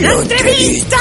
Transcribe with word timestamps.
¡La 0.00 0.12
entrevista! 0.12 0.96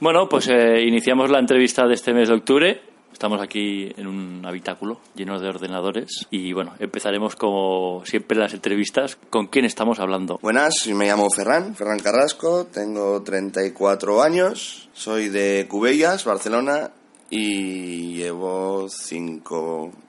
Bueno, 0.00 0.28
pues 0.28 0.48
eh, 0.48 0.82
iniciamos 0.84 1.30
la 1.30 1.38
entrevista 1.38 1.86
de 1.86 1.94
este 1.94 2.12
mes 2.12 2.28
de 2.28 2.34
octubre. 2.34 2.91
Estamos 3.22 3.40
aquí 3.40 3.88
en 3.96 4.08
un 4.08 4.44
habitáculo 4.44 4.98
lleno 5.14 5.38
de 5.38 5.48
ordenadores 5.48 6.26
y 6.28 6.52
bueno, 6.52 6.74
empezaremos 6.80 7.36
como 7.36 8.02
siempre 8.04 8.36
las 8.36 8.52
entrevistas. 8.52 9.16
¿Con 9.30 9.46
quién 9.46 9.64
estamos 9.64 10.00
hablando? 10.00 10.40
Buenas, 10.42 10.88
me 10.88 11.06
llamo 11.06 11.30
Ferran, 11.30 11.76
Ferran 11.76 12.00
Carrasco, 12.00 12.66
tengo 12.66 13.22
34 13.22 14.22
años, 14.24 14.88
soy 14.92 15.28
de 15.28 15.68
Cubellas, 15.70 16.24
Barcelona 16.24 16.90
y 17.30 18.14
llevo 18.16 18.88
cinco, 18.88 19.92
voy 19.92 20.01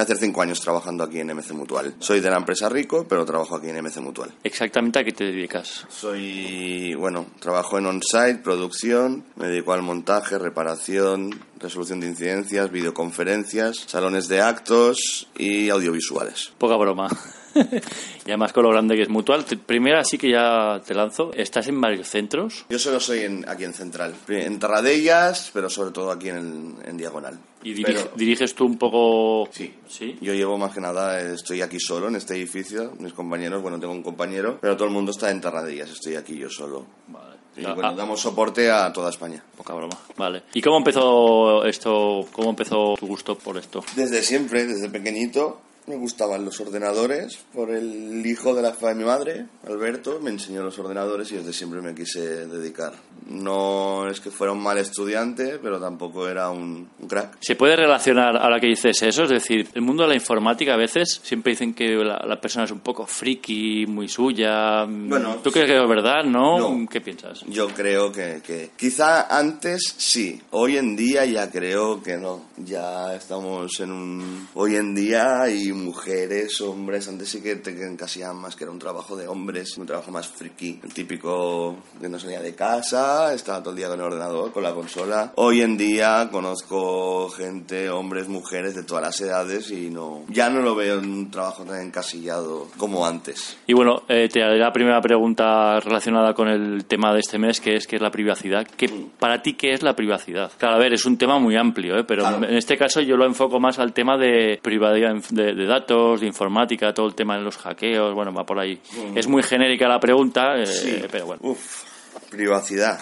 a 0.00 0.04
hacer 0.04 0.16
cinco 0.18 0.42
años 0.42 0.60
trabajando 0.60 1.04
aquí 1.04 1.18
en 1.20 1.28
MC 1.34 1.52
Mutual. 1.52 1.94
Soy 1.98 2.20
de 2.20 2.30
la 2.30 2.36
empresa 2.36 2.68
Rico, 2.68 3.06
pero 3.08 3.24
trabajo 3.24 3.56
aquí 3.56 3.68
en 3.68 3.82
MC 3.82 3.98
Mutual. 4.00 4.32
Exactamente 4.42 4.98
a 4.98 5.04
qué 5.04 5.12
te 5.12 5.24
dedicas. 5.24 5.84
Soy, 5.88 6.94
bueno, 6.94 7.26
trabajo 7.40 7.78
en 7.78 7.86
on-site, 7.86 8.40
producción, 8.42 9.24
me 9.36 9.48
dedico 9.48 9.72
al 9.72 9.82
montaje, 9.82 10.38
reparación, 10.38 11.30
resolución 11.58 12.00
de 12.00 12.08
incidencias, 12.08 12.70
videoconferencias, 12.70 13.76
salones 13.86 14.28
de 14.28 14.40
actos 14.40 15.28
y 15.36 15.68
audiovisuales. 15.70 16.52
Poca 16.58 16.76
broma. 16.76 17.08
y 17.54 18.28
además 18.30 18.52
con 18.52 18.64
lo 18.64 18.70
grande 18.70 18.94
que 18.94 19.02
es 19.02 19.08
Mutual. 19.08 19.44
Primera 19.66 20.04
sí 20.04 20.18
que 20.18 20.30
ya 20.30 20.80
te 20.86 20.94
lanzo. 20.94 21.32
¿Estás 21.34 21.66
en 21.68 21.80
varios 21.80 22.08
centros? 22.08 22.64
Yo 22.68 22.78
solo 22.78 23.00
soy 23.00 23.20
en- 23.20 23.48
aquí 23.48 23.64
en 23.64 23.72
Central, 23.74 24.14
en 24.28 24.58
Tarradellas, 24.58 25.50
pero 25.52 25.68
sobre 25.70 25.90
todo 25.90 26.10
aquí 26.10 26.28
en, 26.28 26.76
en 26.84 26.96
Diagonal. 26.96 27.38
¿Y 27.68 27.74
dirige- 27.74 28.04
Pero- 28.04 28.16
diriges 28.16 28.54
tú 28.54 28.64
un 28.66 28.78
poco...? 28.78 29.48
Sí. 29.52 29.74
¿Sí? 29.88 30.16
Yo 30.20 30.32
llevo 30.34 30.56
más 30.58 30.72
que 30.72 30.80
nada, 30.80 31.20
estoy 31.20 31.60
aquí 31.62 31.78
solo 31.78 32.08
en 32.08 32.16
este 32.16 32.34
edificio, 32.34 32.92
mis 32.98 33.12
compañeros, 33.12 33.60
bueno, 33.62 33.78
tengo 33.78 33.92
un 33.92 34.02
compañero, 34.02 34.58
pero 34.60 34.76
todo 34.76 34.88
el 34.88 34.94
mundo 34.94 35.10
está 35.10 35.30
en 35.30 35.40
Tarradellas, 35.40 35.90
estoy 35.90 36.16
aquí 36.16 36.36
yo 36.38 36.48
solo. 36.48 36.86
Vale. 37.08 37.36
Y 37.56 37.64
Ah, 37.64 37.72
bueno, 37.74 37.88
ah, 37.88 37.94
damos 37.94 38.20
soporte 38.20 38.70
a 38.70 38.92
toda 38.92 39.10
España. 39.10 39.42
poca 39.56 39.74
broma. 39.74 39.98
Vale. 40.16 40.44
¿Y 40.54 40.62
cómo 40.62 40.78
empezó 40.78 41.64
esto? 41.64 42.26
¿Cómo 42.32 42.50
empezó 42.50 42.94
tu 42.98 43.06
gusto 43.08 43.36
por 43.36 43.56
esto? 43.58 43.82
Desde 43.96 44.22
siempre, 44.22 44.64
desde 44.64 44.88
pequeñito, 44.88 45.60
me 45.88 45.96
gustaban 45.96 46.44
los 46.44 46.60
ordenadores. 46.60 47.38
Por 47.52 47.70
el 47.70 48.24
hijo 48.24 48.54
de 48.54 48.62
la 48.62 48.72
de 48.72 48.94
mi 48.94 49.04
madre, 49.04 49.46
Alberto, 49.66 50.20
me 50.22 50.30
enseñó 50.30 50.62
los 50.62 50.78
ordenadores 50.78 51.32
y 51.32 51.36
desde 51.36 51.52
siempre 51.52 51.80
me 51.82 51.94
quise 51.94 52.46
dedicar. 52.46 52.92
No 53.28 54.08
es 54.08 54.20
que 54.20 54.30
fuera 54.30 54.52
un 54.52 54.62
mal 54.62 54.78
estudiante, 54.78 55.58
pero 55.62 55.80
tampoco 55.80 56.28
era 56.28 56.50
un, 56.50 56.88
un 56.98 57.08
crack. 57.08 57.36
¿Se 57.40 57.56
puede 57.56 57.76
relacionar 57.76 58.36
ahora 58.36 58.60
que 58.60 58.68
dices 58.68 59.02
eso? 59.02 59.24
Es 59.24 59.30
decir, 59.30 59.68
el 59.74 59.82
mundo 59.82 60.04
de 60.04 60.10
la 60.10 60.14
informática 60.14 60.74
a 60.74 60.76
veces 60.76 61.20
siempre 61.22 61.52
dicen 61.52 61.74
que 61.74 61.88
la, 61.96 62.22
la 62.26 62.40
persona 62.40 62.64
es 62.64 62.70
un 62.70 62.80
poco 62.80 63.06
friki, 63.06 63.86
muy 63.86 64.08
suya. 64.08 64.84
Bueno, 64.84 65.36
¿Tú 65.42 65.50
crees 65.50 65.68
que 65.68 65.76
es 65.76 65.88
verdad? 65.88 66.24
¿No? 66.24 66.58
No. 66.58 66.88
¿Qué 66.88 67.00
piensas? 67.00 67.40
Yo 67.46 67.68
creo 67.68 68.12
que, 68.12 68.40
que 68.44 68.70
quizá 68.76 69.26
antes 69.36 69.94
sí, 69.96 70.40
hoy 70.50 70.76
en 70.76 70.96
día 70.96 71.24
ya 71.24 71.50
creo 71.50 72.02
que 72.02 72.16
no. 72.16 72.46
Ya 72.56 73.14
estamos 73.14 73.78
en 73.80 73.90
un... 73.90 74.48
Hoy 74.54 74.76
en 74.76 74.94
día 74.94 75.42
hay 75.42 75.70
mujeres, 75.84 76.60
hombres, 76.60 77.08
antes 77.08 77.28
sí 77.28 77.42
que 77.42 77.56
te 77.56 77.70
encasillaban 77.84 78.36
más 78.36 78.56
que 78.56 78.64
era 78.64 78.72
un 78.72 78.78
trabajo 78.78 79.16
de 79.16 79.26
hombres, 79.28 79.76
un 79.78 79.86
trabajo 79.86 80.10
más 80.10 80.28
friki. 80.28 80.80
El 80.82 80.92
típico 80.92 81.76
que 82.00 82.08
no 82.08 82.18
salía 82.18 82.40
de 82.40 82.54
casa, 82.54 83.32
estaba 83.34 83.60
todo 83.60 83.70
el 83.70 83.76
día 83.76 83.88
con 83.88 83.98
el 84.00 84.06
ordenador, 84.06 84.52
con 84.52 84.62
la 84.62 84.72
consola. 84.74 85.32
Hoy 85.36 85.62
en 85.62 85.76
día 85.76 86.28
conozco 86.30 87.28
gente, 87.30 87.90
hombres, 87.90 88.28
mujeres 88.28 88.74
de 88.74 88.82
todas 88.84 89.02
las 89.02 89.20
edades 89.20 89.70
y 89.70 89.90
no... 89.90 90.24
Ya 90.28 90.50
no 90.50 90.60
lo 90.60 90.74
veo 90.74 90.98
en 90.98 91.10
un 91.10 91.30
trabajo 91.30 91.64
tan 91.64 91.80
encasillado 91.80 92.68
como 92.76 93.06
antes. 93.06 93.56
Y 93.66 93.72
bueno, 93.74 94.02
eh, 94.08 94.28
te 94.32 94.42
haré 94.42 94.58
la 94.58 94.72
primera 94.72 95.00
pregunta 95.00 95.80
relacionada 95.80 96.34
con 96.34 96.48
el 96.48 96.84
tema 96.86 97.12
de 97.12 97.20
este 97.20 97.38
mes, 97.38 97.60
que 97.60 97.74
es, 97.74 97.86
que 97.86 97.96
es 97.96 98.02
la 98.02 98.10
privacidad. 98.10 98.66
¿Qué, 98.76 98.90
para 99.18 99.42
ti, 99.42 99.54
¿qué 99.54 99.72
es 99.72 99.82
la 99.82 99.94
privacidad? 99.94 100.50
Claro, 100.58 100.76
a 100.76 100.78
ver, 100.78 100.92
es 100.92 101.04
un 101.06 101.16
tema 101.18 101.38
muy 101.38 101.56
amplio, 101.56 101.96
¿eh? 101.98 102.04
pero 102.04 102.22
Claro. 102.22 102.44
en 102.48 102.56
este 102.56 102.76
caso 102.76 103.00
yo 103.00 103.16
lo 103.16 103.24
enfoco 103.26 103.60
más 103.60 103.78
al 103.78 103.92
tema 103.92 104.16
de 104.16 104.58
privacidad 104.62 105.14
de, 105.30 105.54
de 105.54 105.66
datos, 105.68 106.20
de 106.20 106.26
informática, 106.26 106.92
todo 106.92 107.06
el 107.06 107.14
tema 107.14 107.36
de 107.36 107.42
los 107.44 107.56
hackeos, 107.58 108.14
bueno, 108.14 108.32
va 108.32 108.44
por 108.44 108.58
ahí. 108.58 108.80
Es 109.14 109.28
muy 109.28 109.42
genérica 109.42 109.86
la 109.86 110.00
pregunta, 110.00 110.56
eh, 110.58 110.66
Sí. 110.66 111.02
pero 111.10 111.26
bueno. 111.26 111.40
Uf, 111.44 111.84
privacidad. 112.30 112.98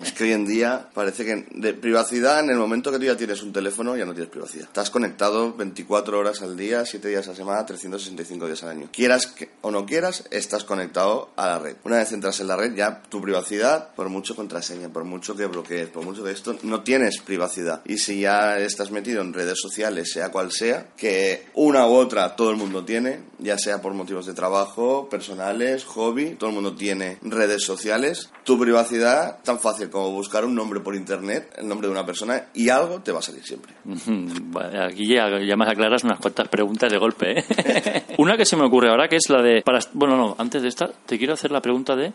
Es 0.00 0.12
que 0.12 0.24
hoy 0.24 0.32
en 0.32 0.46
día 0.46 0.88
parece 0.94 1.24
que 1.24 1.46
de 1.50 1.74
privacidad 1.74 2.40
en 2.40 2.50
el 2.50 2.56
momento 2.56 2.90
que 2.90 2.98
tú 2.98 3.04
ya 3.04 3.16
tienes 3.16 3.42
un 3.42 3.52
teléfono 3.52 3.96
ya 3.96 4.04
no 4.04 4.12
tienes 4.12 4.30
privacidad. 4.30 4.66
Estás 4.66 4.90
conectado 4.90 5.54
24 5.54 6.18
horas 6.18 6.42
al 6.42 6.56
día, 6.56 6.84
7 6.84 7.08
días 7.08 7.26
a 7.26 7.30
la 7.30 7.36
semana, 7.36 7.66
365 7.66 8.46
días 8.46 8.62
al 8.62 8.70
año. 8.70 8.88
Quieras 8.92 9.26
que- 9.26 9.50
o 9.60 9.70
no 9.70 9.86
quieras, 9.86 10.24
estás 10.30 10.64
conectado 10.64 11.30
a 11.36 11.46
la 11.46 11.58
red. 11.58 11.76
Una 11.84 11.96
vez 11.98 12.12
entras 12.12 12.40
en 12.40 12.48
la 12.48 12.56
red 12.56 12.74
ya 12.74 13.02
tu 13.08 13.20
privacidad, 13.20 13.94
por 13.94 14.08
mucho 14.08 14.34
contraseña, 14.36 14.88
por 14.88 15.04
mucho 15.04 15.36
que 15.36 15.46
bloquees, 15.46 15.88
por 15.88 16.04
mucho 16.04 16.24
que 16.24 16.32
esto, 16.32 16.56
no 16.62 16.82
tienes 16.82 17.18
privacidad. 17.20 17.82
Y 17.84 17.98
si 17.98 18.20
ya 18.20 18.58
estás 18.58 18.90
metido 18.90 19.22
en 19.22 19.32
redes 19.32 19.58
sociales, 19.60 20.12
sea 20.12 20.30
cual 20.30 20.52
sea, 20.52 20.88
que 20.96 21.46
una 21.54 21.86
u 21.86 21.94
otra 21.94 22.36
todo 22.36 22.50
el 22.50 22.56
mundo 22.56 22.84
tiene, 22.84 23.20
ya 23.38 23.58
sea 23.58 23.80
por 23.80 23.94
motivos 23.94 24.26
de 24.26 24.34
trabajo, 24.34 25.08
personales, 25.08 25.84
hobby, 25.84 26.34
todo 26.34 26.50
el 26.50 26.54
mundo 26.54 26.74
tiene 26.74 27.18
redes 27.22 27.64
sociales, 27.64 28.30
tu 28.44 28.58
privacidad 28.58 29.37
tan 29.42 29.58
fácil 29.58 29.90
como 29.90 30.10
buscar 30.10 30.44
un 30.44 30.54
nombre 30.54 30.80
por 30.80 30.94
internet, 30.94 31.54
el 31.56 31.68
nombre 31.68 31.88
de 31.88 31.92
una 31.92 32.04
persona 32.04 32.46
y 32.54 32.68
algo 32.68 33.00
te 33.00 33.12
va 33.12 33.18
a 33.18 33.22
salir 33.22 33.42
siempre. 33.42 33.74
Aquí 34.84 35.06
ya, 35.06 35.26
ya 35.40 35.56
me 35.56 35.64
aclaras 35.64 36.04
unas 36.04 36.18
cuantas 36.18 36.48
preguntas 36.48 36.90
de 36.90 36.98
golpe. 36.98 37.38
¿eh? 37.38 38.04
Una 38.18 38.36
que 38.36 38.44
se 38.44 38.56
me 38.56 38.64
ocurre 38.64 38.90
ahora 38.90 39.08
que 39.08 39.16
es 39.16 39.28
la 39.30 39.42
de... 39.42 39.62
Para, 39.62 39.80
bueno, 39.92 40.16
no, 40.16 40.36
antes 40.38 40.62
de 40.62 40.68
esta, 40.68 40.88
te 41.06 41.18
quiero 41.18 41.34
hacer 41.34 41.50
la 41.50 41.60
pregunta 41.60 41.94
de... 41.96 42.12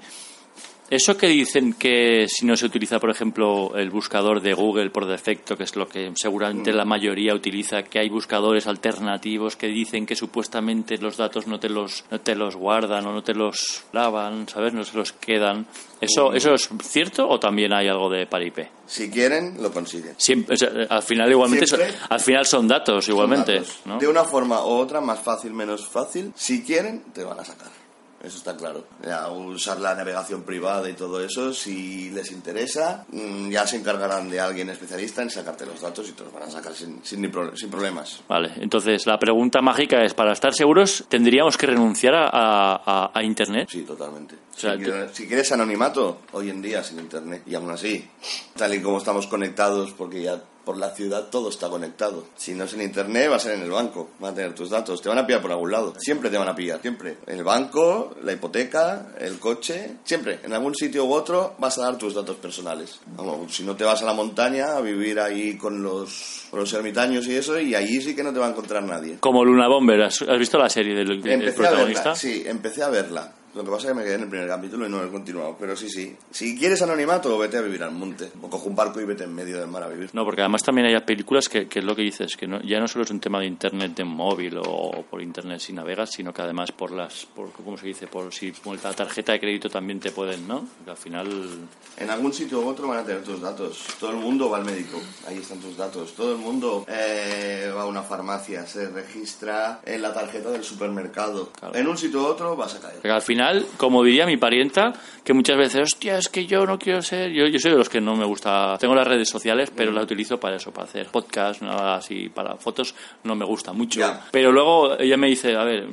Eso 0.94 1.18
que 1.18 1.26
dicen 1.26 1.74
que 1.74 2.28
si 2.28 2.46
no 2.46 2.56
se 2.56 2.68
utiliza, 2.68 3.00
por 3.00 3.10
ejemplo, 3.10 3.76
el 3.76 3.90
buscador 3.90 4.42
de 4.42 4.54
Google 4.54 4.92
por 4.92 5.08
defecto, 5.08 5.58
que 5.58 5.64
es 5.64 5.76
lo 5.76 5.88
que 5.88 6.12
seguramente 6.16 6.72
la 6.72 6.86
mayoría 6.86 7.34
utiliza, 7.34 7.82
que 7.82 7.98
hay 7.98 8.10
buscadores 8.10 8.68
alternativos 8.68 9.56
que 9.56 9.70
dicen 9.70 10.06
que 10.06 10.16
supuestamente 10.16 11.00
los 11.00 11.18
datos 11.18 11.48
no 11.48 11.60
te 11.60 11.68
los, 11.68 12.06
no 12.12 12.22
te 12.22 12.36
los 12.36 12.56
guardan 12.56 13.08
o 13.08 13.12
no 13.12 13.24
te 13.24 13.34
los 13.34 13.86
lavan, 13.92 14.48
¿sabes? 14.48 14.76
No 14.76 14.86
se 14.86 14.96
los 14.96 15.14
quedan. 15.14 15.66
¿Eso, 16.00 16.32
¿Eso 16.32 16.54
es 16.54 16.70
cierto 16.84 17.28
o 17.28 17.40
también 17.40 17.74
hay 17.74 17.88
algo 17.88 18.08
de 18.08 18.28
paripé? 18.28 18.70
Si 18.86 19.10
quieren, 19.10 19.64
lo 19.64 19.72
consiguen. 19.72 20.14
Siempre, 20.18 20.54
o 20.54 20.58
sea, 20.58 20.70
al 20.92 21.02
final 21.02 21.32
igualmente 21.32 21.66
son, 21.66 21.80
al 22.08 22.20
final 22.20 22.46
son 22.46 22.68
datos 22.68 23.10
igualmente, 23.10 23.54
Datos. 23.56 23.80
¿no? 23.86 23.98
De 23.98 24.08
una 24.08 24.26
forma 24.26 24.64
u 24.64 24.70
otra, 24.70 25.02
más 25.02 25.20
fácil, 25.22 25.54
menos 25.54 25.88
fácil, 25.88 26.32
si 26.36 26.62
quieren, 26.62 27.02
te 27.14 27.24
van 27.24 27.40
a 27.40 27.46
sacar. 27.46 27.83
Eso 28.24 28.38
está 28.38 28.56
claro. 28.56 28.86
Ya, 29.06 29.28
usar 29.30 29.82
la 29.82 29.94
navegación 29.96 30.44
privada 30.44 30.90
y 30.90 30.94
todo 30.94 31.22
eso, 31.22 31.54
si 31.54 32.10
les 32.12 32.32
interesa, 32.32 33.06
mm, 33.12 33.50
ya 33.50 33.68
se 33.68 33.76
encargarán 33.76 34.30
de 34.30 34.40
alguien 34.40 34.70
especialista 34.70 35.22
en 35.22 35.30
sacarte 35.30 35.66
los 35.66 35.82
datos 35.82 36.08
y 36.08 36.14
te 36.14 36.24
los 36.24 36.32
van 36.32 36.44
a 36.44 36.50
sacar 36.50 36.74
sin, 36.74 37.04
sin, 37.04 37.22
ni 37.22 37.28
pro- 37.28 37.54
sin 37.58 37.70
problemas. 37.70 38.22
Vale, 38.30 38.54
entonces 38.62 39.06
la 39.08 39.20
pregunta 39.20 39.62
mágica 39.62 40.02
es, 40.06 40.14
para 40.14 40.32
estar 40.32 40.54
seguros, 40.54 41.04
¿tendríamos 41.10 41.58
que 41.58 41.68
renunciar 41.68 42.16
a, 42.16 42.30
a- 42.32 43.12
a 43.14 43.24
Internet? 43.24 43.68
Sí, 43.70 43.82
totalmente. 43.82 44.36
O 44.56 44.60
sea, 44.60 44.78
si, 44.78 44.84
quieres, 44.84 45.12
si 45.14 45.28
quieres 45.28 45.52
anonimato, 45.52 46.20
hoy 46.32 46.50
en 46.50 46.62
día 46.62 46.82
sin 46.82 47.00
internet. 47.00 47.42
Y 47.46 47.56
aún 47.56 47.70
así, 47.72 48.08
tal 48.56 48.74
y 48.74 48.82
como 48.82 49.00
estamos 49.00 49.28
conectados, 49.28 49.92
porque 49.92 50.22
ya 50.24 50.42
por 50.64 50.78
la 50.78 50.92
ciudad 50.92 51.28
todo 51.30 51.50
está 51.50 51.70
conectado. 51.70 52.26
Si 52.36 52.54
no 52.54 52.64
es 52.64 52.74
en 52.74 52.82
internet, 52.82 53.30
va 53.32 53.36
a 53.36 53.40
ser 53.40 53.54
en 53.54 53.64
el 53.64 53.72
banco. 53.72 54.12
Van 54.20 54.34
a 54.34 54.36
tener 54.36 54.54
tus 54.54 54.70
datos. 54.70 55.02
Te 55.02 55.10
van 55.10 55.18
a 55.18 55.28
pillar 55.28 55.42
por 55.42 55.52
algún 55.52 55.72
lado. 55.72 55.94
Siempre 55.98 56.30
te 56.30 56.38
van 56.38 56.48
a 56.48 56.56
pillar. 56.56 56.82
Siempre. 56.82 57.18
El 57.28 57.44
banco, 57.44 58.16
la 58.24 58.34
hipoteca, 58.34 59.14
el 59.20 59.40
coche. 59.40 59.98
Siempre. 60.04 60.40
En 60.44 60.54
algún 60.54 60.76
sitio 60.76 61.06
u 61.06 61.14
otro 61.14 61.56
vas 61.58 61.78
a 61.78 61.84
dar 61.84 61.98
tus 61.98 62.14
datos 62.14 62.38
personales. 62.38 63.00
Vamos, 63.18 63.54
si 63.54 63.64
no 63.64 63.76
te 63.76 63.84
vas 63.84 64.02
a 64.02 64.06
la 64.06 64.14
montaña 64.14 64.76
a 64.78 64.82
vivir 64.82 65.20
ahí 65.20 65.58
con 65.58 65.84
los, 65.84 66.46
con 66.50 66.60
los 66.60 66.74
ermitaños 66.74 67.28
y 67.28 67.36
eso, 67.36 67.60
y 67.60 67.76
allí 67.76 68.02
sí 68.02 68.16
que 68.16 68.24
no 68.24 68.34
te 68.34 68.40
va 68.40 68.48
a 68.48 68.50
encontrar 68.50 68.84
nadie. 68.84 69.18
Como 69.20 69.44
Luna 69.44 69.68
Bomber, 69.68 70.02
¿has, 70.02 70.20
visto 70.38 70.58
la 70.58 70.70
serie 70.70 70.96
del, 70.96 71.22
del 71.22 71.34
Empecé 71.34 71.52
a 71.52 71.70
protagonista? 71.70 72.04
verla, 72.04 72.16
sí, 72.16 72.44
empecé 72.46 72.84
a 72.84 72.90
verla. 72.90 73.34
Lo 73.56 73.64
que 73.64 73.70
pasa 73.70 73.88
es 73.88 73.94
que 73.94 73.94
me 73.94 74.04
quedé 74.04 74.16
en 74.16 74.24
el 74.24 74.30
primer 74.30 74.48
capítulo 74.48 74.88
y 74.88 74.90
no 74.90 75.04
he 75.04 75.10
continuado. 75.10 75.56
Pero 75.60 75.76
sí, 75.76 75.90
sí. 75.90 76.16
Si 76.32 76.58
quieres 76.58 76.82
anonimato, 76.82 77.38
vete 77.38 77.58
a 77.58 77.62
vivir 77.62 77.84
al 77.84 77.92
monte. 77.92 78.32
O 78.42 78.50
coge 78.50 78.68
un 78.68 78.76
barco 78.76 79.00
y 79.00 79.06
vete 79.06 79.24
en 79.26 79.34
medio 79.34 79.60
del 79.60 79.68
mar 79.68 79.84
a 79.84 79.88
vivir. 79.88 80.10
No, 80.14 80.26
porque 80.26 80.42
además 80.42 80.64
también 80.64 80.88
hay 80.88 81.00
películas 81.02 81.48
que, 81.50 81.68
que 81.68 81.80
es 81.80 81.86
lo 81.86 81.96
que 81.96 82.02
dices, 82.02 82.36
que 82.36 82.48
no, 82.48 82.62
ya 82.62 82.80
no 82.80 82.88
solo 82.88 83.06
es 83.06 83.12
un 83.12 83.20
tema 83.20 83.40
de 83.40 83.46
internet 83.46 83.96
de 83.96 84.04
móvil 84.04 84.58
o 84.58 85.04
por 85.10 85.22
internet 85.22 85.60
si 85.60 85.74
navegas, 85.74 86.12
sino 86.12 86.34
que 86.34 86.42
además 86.42 86.72
por 86.72 86.92
las, 86.92 87.26
por, 87.26 87.52
¿cómo 87.52 87.78
se 87.78 87.88
dice? 87.88 88.08
Por 88.08 88.34
si 88.34 88.52
por 88.52 88.82
la 88.84 88.94
tarjeta 88.94 89.34
de 89.34 89.40
crédito 89.40 89.70
también 89.70 90.00
te 90.00 90.12
pueden, 90.12 90.48
¿no? 90.48 90.68
Que 90.84 90.92
al 90.92 90.98
final 90.98 91.68
En 91.98 92.10
algún 92.10 92.34
sitio 92.34 92.62
u 92.62 92.68
otro 92.68 92.88
van 92.88 93.00
a 93.00 93.04
tener 93.04 93.24
tus 93.24 93.42
datos. 93.42 93.86
Todo 94.00 94.12
el 94.12 94.18
mundo 94.18 94.50
va 94.50 94.58
al 94.58 94.66
médico. 94.66 95.00
Ahí 95.28 95.38
están 95.38 95.60
tus 95.60 95.78
datos. 95.78 96.14
Todo 96.14 96.34
el 96.34 96.38
mundo 96.40 96.86
eh, 96.88 97.72
va 97.76 97.84
a 97.84 97.86
una 97.86 98.02
farmacia. 98.04 98.66
Se 98.66 98.90
registra 98.90 99.82
en 99.86 100.02
la 100.02 100.14
tarjeta 100.14 100.50
del 100.50 100.64
supermercado. 100.64 101.52
Claro. 101.60 101.76
En 101.76 101.88
un 101.88 101.98
sitio 101.98 102.22
u 102.22 102.26
otro 102.26 102.56
vas 102.56 102.76
a 102.76 102.80
caer. 102.80 102.96
Porque 102.96 103.12
al 103.12 103.22
final, 103.22 103.43
como 103.78 104.04
diría 104.04 104.26
mi 104.26 104.38
parienta, 104.38 104.94
que 105.24 105.34
muchas 105.34 105.58
veces, 105.58 105.82
hostia, 105.94 106.18
es 106.18 106.28
que 106.28 106.46
yo 106.46 106.66
no 106.66 106.78
quiero 106.78 107.02
ser. 107.02 107.32
Yo, 107.32 107.46
yo 107.48 107.58
soy 107.60 107.72
de 107.72 107.78
los 107.78 107.90
que 107.90 108.02
no 108.02 108.16
me 108.16 108.26
gusta. 108.26 108.78
Tengo 108.78 108.94
las 108.94 109.08
redes 109.08 109.30
sociales, 109.30 109.72
pero 109.76 109.92
las 109.92 110.04
utilizo 110.04 110.40
para 110.40 110.58
eso, 110.58 110.72
para 110.72 110.86
hacer 110.88 111.08
podcast, 111.08 111.62
nada 111.62 111.96
así, 111.96 112.30
para 112.30 112.58
fotos, 112.58 112.94
no 113.24 113.36
me 113.36 113.46
gusta 113.46 113.72
mucho. 113.72 114.02
Pero 114.32 114.52
luego 114.52 115.00
ella 115.00 115.16
me 115.18 115.28
dice, 115.28 115.56
a 115.56 115.64
ver, 115.64 115.88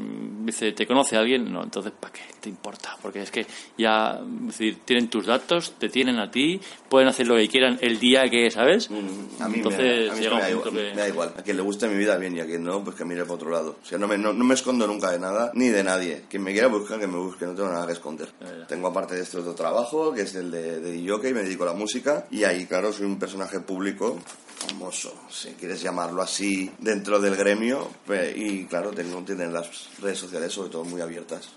dice, 0.44 0.72
¿te 0.72 0.86
conoce 0.86 1.16
alguien? 1.16 1.52
No, 1.52 1.62
entonces, 1.62 1.92
¿para 1.98 2.12
qué 2.12 2.22
te 2.40 2.48
importa? 2.48 2.96
Porque 3.00 3.22
es 3.22 3.30
que 3.30 3.46
ya, 3.78 4.18
es 4.40 4.46
decir, 4.48 4.78
tienen 4.84 5.08
tus 5.08 5.26
datos, 5.26 5.74
te 5.78 5.88
tienen 5.88 6.18
a 6.18 6.30
ti, 6.30 6.60
pueden 6.88 7.08
hacer 7.08 7.28
lo 7.28 7.36
que 7.36 7.46
quieran 7.48 7.78
el 7.80 8.00
día 8.00 8.28
que, 8.28 8.50
¿sabes? 8.50 8.90
Mm, 8.90 9.42
A 9.42 9.48
mí, 9.48 9.54
entonces 9.58 10.06
me, 10.06 10.10
a 10.10 10.14
mí 10.14 10.20
llega 10.20 10.34
me, 10.36 10.40
da 10.42 10.50
igual, 10.50 10.64
que... 10.64 10.70
me 10.74 10.94
da 10.94 11.08
igual. 11.08 11.34
A 11.38 11.42
quien 11.42 11.56
le 11.56 11.62
guste 11.62 11.86
mi 11.86 11.96
vida, 11.96 12.16
bien, 12.16 12.36
y 12.36 12.40
a 12.40 12.46
quien 12.46 12.64
no, 12.64 12.82
pues 12.82 12.96
que 12.96 13.04
mire 13.04 13.22
para 13.22 13.34
otro 13.34 13.50
lado. 13.50 13.76
O 13.80 13.86
sea, 13.86 13.96
no 13.96 14.08
me, 14.08 14.18
no, 14.18 14.32
no 14.32 14.44
me 14.44 14.54
escondo 14.54 14.88
nunca 14.88 15.12
de 15.12 15.20
nada, 15.20 15.52
ni 15.54 15.68
de 15.68 15.84
nadie. 15.84 16.22
Quien 16.28 16.42
me 16.42 16.52
quiera 16.52 16.66
buscar, 16.66 16.98
que 16.98 17.06
me 17.06 17.18
busque, 17.18 17.39
no 17.46 17.54
tengo 17.54 17.68
nada 17.68 17.86
que 17.86 17.92
esconder. 17.92 18.28
ya. 18.40 18.66
Tengo 18.66 18.88
aparte 18.88 19.14
de 19.14 19.22
este 19.22 19.38
otro 19.38 19.54
trabajo, 19.54 20.12
que 20.12 20.22
es 20.22 20.34
el 20.34 20.50
de, 20.50 20.80
de 20.80 21.08
jockey, 21.08 21.32
me 21.32 21.42
dedico 21.42 21.64
a 21.64 21.68
la 21.68 21.72
música, 21.74 22.26
y 22.30 22.44
ahí, 22.44 22.66
claro, 22.66 22.92
soy 22.92 23.06
un 23.06 23.18
personaje 23.18 23.60
público 23.60 24.18
famoso, 24.68 25.14
si 25.30 25.50
quieres 25.50 25.80
llamarlo 25.80 26.22
así, 26.22 26.70
dentro 26.78 27.18
del 27.18 27.36
gremio, 27.36 27.88
y 28.34 28.64
claro, 28.66 28.90
tengo, 28.90 29.22
tienen 29.22 29.52
las 29.52 29.88
redes 30.00 30.18
sociales 30.18 30.52
sobre 30.52 30.70
todo 30.70 30.84
muy 30.84 31.00
abiertas, 31.00 31.48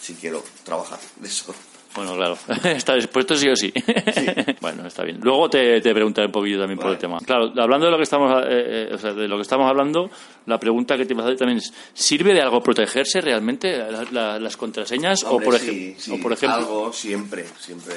si 0.00 0.14
quiero 0.14 0.42
trabajar 0.64 1.00
de 1.16 1.28
eso. 1.28 1.54
Bueno, 1.94 2.14
claro, 2.16 2.36
está 2.64 2.94
dispuesto 2.94 3.36
sí 3.36 3.48
o 3.48 3.54
sí. 3.56 3.72
bueno, 4.60 4.86
está 4.86 5.04
bien. 5.04 5.20
Luego 5.22 5.48
te, 5.48 5.80
te 5.80 5.92
preguntaré 5.94 6.26
un 6.26 6.32
poquillo 6.32 6.58
también 6.58 6.78
por 6.78 6.90
el 6.90 6.98
tema. 6.98 7.18
Claro, 7.24 7.52
hablando 7.56 7.86
de 7.86 7.90
lo 7.92 7.96
que 7.96 8.02
estamos, 8.02 8.32
eh, 8.48 8.88
eh, 8.90 8.94
o 8.94 8.98
sea, 8.98 9.12
de 9.12 9.28
lo 9.28 9.36
que 9.36 9.42
estamos 9.42 9.68
hablando, 9.68 10.10
la 10.46 10.58
pregunta 10.58 10.96
que 10.96 11.06
te 11.06 11.12
iba 11.12 11.22
a 11.22 11.26
hacer 11.26 11.38
también 11.38 11.58
es: 11.58 11.72
¿sirve 11.92 12.34
de 12.34 12.40
algo 12.42 12.60
protegerse 12.62 13.20
realmente 13.20 13.78
la- 13.78 14.04
la- 14.10 14.38
las 14.40 14.56
contraseñas 14.56 15.22
Hombre, 15.24 15.46
o 15.46 15.50
por 15.50 15.58
sí, 15.60 15.66
ejemplo, 15.68 16.00
sí, 16.02 16.10
o 16.12 16.22
por 16.22 16.32
ejemplo, 16.32 16.56
algo 16.58 16.92
siempre, 16.92 17.44
siempre. 17.58 17.94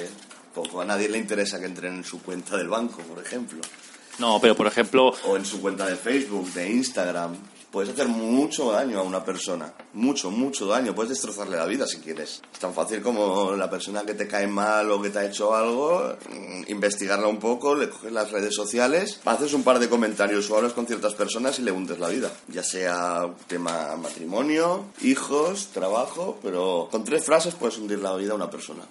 Poco. 0.54 0.82
A 0.82 0.86
nadie 0.86 1.08
le 1.10 1.18
interesa 1.20 1.60
que 1.60 1.66
entren 1.66 1.96
en 1.98 2.04
su 2.04 2.22
cuenta 2.24 2.58
del 2.58 2.68
banco, 2.68 3.02
por 3.04 3.24
ejemplo. 3.24 3.60
no, 4.20 4.40
pero 4.42 4.56
por 4.56 4.66
ejemplo, 4.68 5.14
O 5.26 5.38
en 5.38 5.46
su 5.46 5.62
cuenta 5.62 5.86
de 5.88 5.96
Facebook, 5.96 6.52
de 6.54 6.70
Instagram. 6.72 7.36
Puedes 7.72 7.94
hacer 7.94 8.08
mucho 8.08 8.72
daño 8.72 9.00
a 9.00 9.04
una 9.04 9.24
persona. 9.24 9.74
Mucho, 9.94 10.32
mucho 10.32 10.68
daño. 10.68 10.96
Puedes 10.96 11.10
destrozarle 11.10 11.58
la 11.58 11.66
vida 11.66 11.86
si 11.86 11.98
quieres. 11.98 12.42
Es 12.52 12.60
tan 12.60 12.74
fácil 12.74 13.02
como 13.02 13.54
la 13.56 13.70
persona 13.70 14.04
que 14.04 14.14
te 14.14 14.28
cae 14.28 14.48
mal 14.48 14.90
o 14.90 15.02
que 15.02 15.10
te 15.10 15.20
ha 15.20 15.26
hecho 15.26 15.54
algo, 15.54 16.16
mm, 16.30 16.72
investigarla 16.72 17.28
un 17.28 17.40
poco, 17.40 17.76
le 17.76 17.90
coges 17.90 18.12
las 18.12 18.32
redes 18.32 18.56
sociales, 18.56 19.20
haces 19.26 19.54
un 19.54 19.64
par 19.64 19.80
de 19.80 19.90
comentarios 19.90 20.50
o 20.50 20.58
hablas 20.58 20.74
con 20.74 20.88
ciertas 20.88 21.14
personas 21.14 21.60
y 21.60 21.64
le 21.64 21.72
hundes 21.72 22.00
la 22.00 22.08
vida. 22.08 22.32
Ya 22.48 22.64
sea 22.64 23.30
tema 23.48 23.98
matrimonio, 23.98 24.86
hijos, 25.02 25.68
trabajo, 25.74 26.40
pero 26.42 26.88
con 26.90 27.04
tres 27.04 27.26
frases 27.26 27.56
puedes 27.56 27.78
hundir 27.78 28.00
la 28.00 28.16
vida 28.16 28.32
a 28.32 28.36
una 28.36 28.50
persona. 28.50 28.84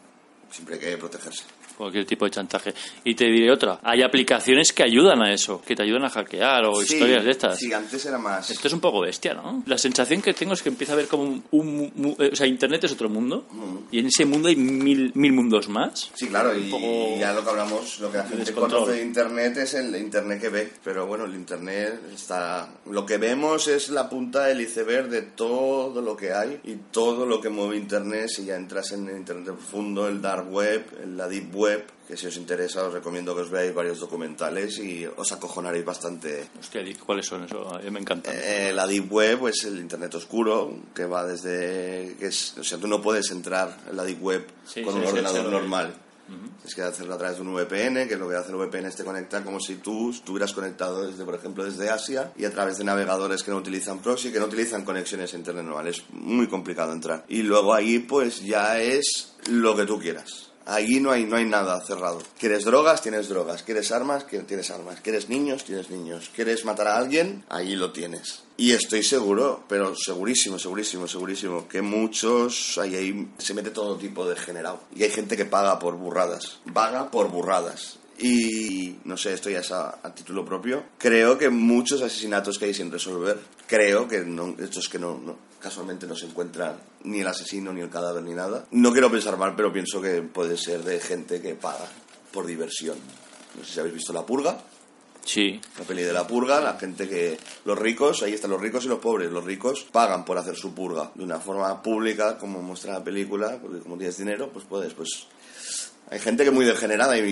Siempre 0.50 0.76
hay 0.76 0.80
que 0.80 0.98
protegerse. 0.98 1.44
Cualquier 1.76 2.04
tipo 2.06 2.24
de 2.24 2.30
chantaje. 2.30 2.74
Y 3.04 3.14
te 3.14 3.26
diré 3.26 3.50
otra: 3.50 3.80
hay 3.82 4.02
aplicaciones 4.02 4.72
que 4.72 4.82
ayudan 4.82 5.22
a 5.22 5.32
eso, 5.32 5.60
que 5.66 5.74
te 5.76 5.82
ayudan 5.82 6.04
a 6.04 6.10
hackear 6.10 6.64
o 6.66 6.76
Sí, 6.82 6.94
historias 6.94 7.24
de 7.24 7.30
estas. 7.30 7.58
Sí, 7.58 7.72
antes 7.72 8.04
era 8.06 8.18
más... 8.18 8.50
Esto 8.50 8.68
es 8.68 8.74
un 8.74 8.80
poco 8.80 9.00
bestia, 9.00 9.34
¿no? 9.34 9.62
La 9.66 9.78
sensación 9.78 10.22
que 10.22 10.34
tengo 10.34 10.52
es 10.54 10.62
que 10.62 10.68
empieza 10.68 10.92
a 10.92 10.96
ver 10.96 11.06
como 11.06 11.24
un... 11.24 11.44
un- 11.50 11.92
mu- 11.94 12.16
eh, 12.18 12.30
o 12.32 12.36
sea, 12.36 12.46
Internet 12.46 12.84
es 12.84 12.92
otro 12.92 13.08
mundo 13.08 13.46
y 13.90 13.98
en 13.98 14.06
ese 14.06 14.24
mundo 14.24 14.48
hay 14.48 14.56
mil, 14.56 15.12
mil 15.14 15.32
mundos 15.32 15.68
más. 15.68 16.10
Sí, 16.14 16.28
claro, 16.28 16.56
y, 16.56 16.64
Un 16.64 16.70
poco 16.70 16.86
y 17.16 17.18
ya 17.20 17.32
lo 17.32 17.42
que 17.44 17.50
hablamos, 17.50 17.98
lo 18.00 18.10
que 18.10 18.18
la 18.18 18.24
gente 18.24 18.52
conoce 18.52 18.92
de 18.92 19.02
Internet 19.02 19.56
es 19.58 19.74
el 19.74 19.94
Internet 19.96 20.40
que 20.40 20.48
ve, 20.48 20.72
pero 20.84 21.06
bueno, 21.06 21.24
el 21.24 21.34
Internet 21.34 22.00
está... 22.14 22.68
Lo 22.90 23.04
que 23.04 23.18
vemos 23.18 23.68
es 23.68 23.88
la 23.90 24.08
punta 24.08 24.44
del 24.46 24.60
iceberg 24.60 25.08
de 25.08 25.22
todo 25.22 26.00
lo 26.00 26.16
que 26.16 26.32
hay 26.32 26.60
y 26.64 26.76
todo 26.90 27.26
lo 27.26 27.40
que 27.40 27.48
mueve 27.48 27.76
Internet, 27.76 28.28
si 28.28 28.44
ya 28.44 28.56
entras 28.56 28.92
en 28.92 29.08
el 29.08 29.16
Internet 29.16 29.46
profundo, 29.46 30.08
el 30.08 30.20
Dark 30.22 30.50
Web, 30.52 30.86
la 31.16 31.28
Deep 31.28 31.54
Web, 31.54 31.65
que 32.06 32.16
si 32.16 32.26
os 32.26 32.36
interesa 32.36 32.86
os 32.86 32.92
recomiendo 32.92 33.34
que 33.34 33.42
os 33.42 33.50
veáis 33.50 33.74
varios 33.74 33.98
documentales 33.98 34.78
y 34.78 35.04
os 35.06 35.32
acojonaréis 35.32 35.84
bastante 35.84 36.48
Hostia, 36.58 36.82
¿cuáles 37.04 37.26
son 37.26 37.44
eso? 37.44 37.68
A 37.74 37.78
mí 37.80 37.90
me 37.90 38.00
encantan. 38.00 38.32
eh, 38.36 38.72
la 38.74 38.86
Deep 38.86 39.10
Web 39.12 39.48
es 39.48 39.64
el 39.64 39.78
Internet 39.78 40.14
oscuro, 40.14 40.72
que 40.94 41.04
va 41.04 41.26
desde... 41.26 42.14
Que 42.18 42.26
es, 42.26 42.56
o 42.58 42.64
sea, 42.64 42.78
tú 42.78 42.86
no 42.86 43.02
puedes 43.02 43.30
entrar 43.30 43.76
en 43.90 43.96
la 43.96 44.04
Deep 44.04 44.22
Web 44.22 44.46
Sí, 44.64 44.82
con 44.82 44.94
sí, 44.94 44.98
un 45.00 45.04
sí, 45.06 45.10
ordenador 45.10 45.38
sí, 45.38 45.42
lo 45.44 45.50
vi. 45.50 45.56
normal. 45.62 45.94
Tienes 46.28 46.74
que 46.74 46.82
hacerlo 46.82 47.14
a 47.14 47.18
través 47.18 47.36
de 47.36 47.42
un 47.42 47.54
VPN, 47.54 48.08
que 48.08 48.16
lo 48.16 48.28
que 48.28 48.34
hace 48.34 48.50
el 48.50 48.56
VPN 48.56 48.86
es 48.86 48.96
te 48.96 49.04
conecta 49.04 49.44
como 49.44 49.60
si 49.60 49.76
tú 49.76 50.10
estuvieras 50.10 50.52
conectado 50.52 51.06
desde, 51.06 51.24
por 51.24 51.36
ejemplo, 51.36 51.64
desde 51.64 51.88
Asia 51.88 52.32
y 52.36 52.44
a 52.44 52.50
través 52.50 52.78
de 52.78 52.84
navegadores 52.84 53.44
que 53.44 53.52
no 53.52 53.58
utilizan 53.58 54.00
proxy, 54.00 54.32
que 54.32 54.40
no 54.40 54.46
utilizan 54.46 54.84
conexiones 54.84 55.32
a 55.32 55.36
internet 55.36 55.64
normal. 55.64 55.86
Es 55.86 56.02
muy 56.10 56.48
complicado 56.48 56.92
entrar. 56.92 57.24
Y 57.28 57.42
luego 57.42 57.72
ahí 57.72 58.00
pues 58.00 58.42
ya 58.44 58.80
es 58.80 59.36
lo 59.48 59.76
que 59.76 59.84
tú 59.86 60.00
quieras. 60.00 60.50
Allí 60.66 60.98
no 60.98 61.12
hay, 61.12 61.24
no 61.24 61.36
hay 61.36 61.44
nada 61.44 61.80
cerrado. 61.80 62.20
¿Quieres 62.38 62.64
drogas? 62.64 63.00
Tienes 63.00 63.28
drogas. 63.28 63.62
¿Quieres 63.62 63.92
armas? 63.92 64.26
Tienes 64.26 64.70
armas. 64.70 65.00
¿Quieres 65.00 65.28
niños? 65.28 65.64
Tienes 65.64 65.90
niños. 65.90 66.30
¿Quieres 66.34 66.64
matar 66.64 66.88
a 66.88 66.96
alguien? 66.96 67.44
Allí 67.48 67.76
lo 67.76 67.92
tienes. 67.92 68.42
Y 68.56 68.72
estoy 68.72 69.02
seguro, 69.02 69.64
pero 69.68 69.94
segurísimo, 69.94 70.58
segurísimo, 70.58 71.06
segurísimo, 71.06 71.68
que 71.68 71.82
muchos, 71.82 72.78
ahí 72.78 73.28
se 73.38 73.54
mete 73.54 73.70
todo 73.70 73.96
tipo 73.96 74.26
de 74.26 74.34
generado. 74.34 74.80
Y 74.94 75.04
hay 75.04 75.10
gente 75.10 75.36
que 75.36 75.44
paga 75.44 75.78
por 75.78 75.94
burradas. 75.96 76.58
Paga 76.72 77.10
por 77.10 77.30
burradas. 77.30 77.98
Y 78.18 78.96
no 79.04 79.16
sé, 79.16 79.34
esto 79.34 79.50
ya 79.50 79.60
es 79.60 79.70
a, 79.72 79.98
a 80.02 80.14
título 80.14 80.44
propio. 80.44 80.82
Creo 80.98 81.36
que 81.36 81.50
muchos 81.50 82.00
asesinatos 82.02 82.58
que 82.58 82.64
hay 82.66 82.74
sin 82.74 82.90
resolver, 82.90 83.38
creo 83.66 84.08
que 84.08 84.20
no, 84.20 84.54
estos 84.58 84.88
que 84.88 84.98
no, 84.98 85.18
no- 85.18 85.36
casualmente 85.60 86.06
no 86.06 86.16
se 86.16 86.26
encuentran 86.26 86.76
ni 87.04 87.20
el 87.20 87.26
asesino, 87.26 87.72
ni 87.72 87.80
el 87.82 87.90
cadáver, 87.90 88.22
ni 88.22 88.32
nada. 88.34 88.66
No 88.70 88.92
quiero 88.92 89.10
pensar 89.10 89.36
mal, 89.36 89.54
pero 89.56 89.72
pienso 89.72 90.00
que 90.00 90.22
puede 90.22 90.56
ser 90.56 90.82
de 90.84 90.98
gente 91.00 91.40
que 91.42 91.54
paga 91.54 91.86
por 92.32 92.46
diversión. 92.46 92.96
No 93.58 93.64
sé 93.64 93.72
si 93.74 93.80
habéis 93.80 93.94
visto 93.96 94.12
La 94.12 94.24
Purga. 94.24 94.58
Sí. 95.24 95.60
La 95.76 95.84
peli 95.84 96.04
de 96.04 96.12
la 96.12 96.24
purga, 96.24 96.60
la 96.60 96.78
gente 96.78 97.08
que... 97.08 97.36
Los 97.64 97.76
ricos, 97.76 98.22
ahí 98.22 98.32
están 98.34 98.52
los 98.52 98.60
ricos 98.60 98.84
y 98.84 98.88
los 98.88 99.00
pobres. 99.00 99.28
Los 99.32 99.42
ricos 99.44 99.84
pagan 99.90 100.24
por 100.24 100.38
hacer 100.38 100.54
su 100.54 100.72
purga 100.72 101.10
de 101.16 101.24
una 101.24 101.40
forma 101.40 101.82
pública, 101.82 102.38
como 102.38 102.62
muestra 102.62 102.92
la 102.92 103.02
película, 103.02 103.58
porque 103.60 103.80
como 103.80 103.96
tienes 103.98 104.16
dinero, 104.18 104.50
pues 104.52 104.64
puedes, 104.66 104.94
pues... 104.94 105.26
Hay 106.08 106.20
gente 106.20 106.44
que 106.44 106.50
es 106.50 106.54
muy 106.54 106.64
degenerada 106.64 107.18
y, 107.18 107.22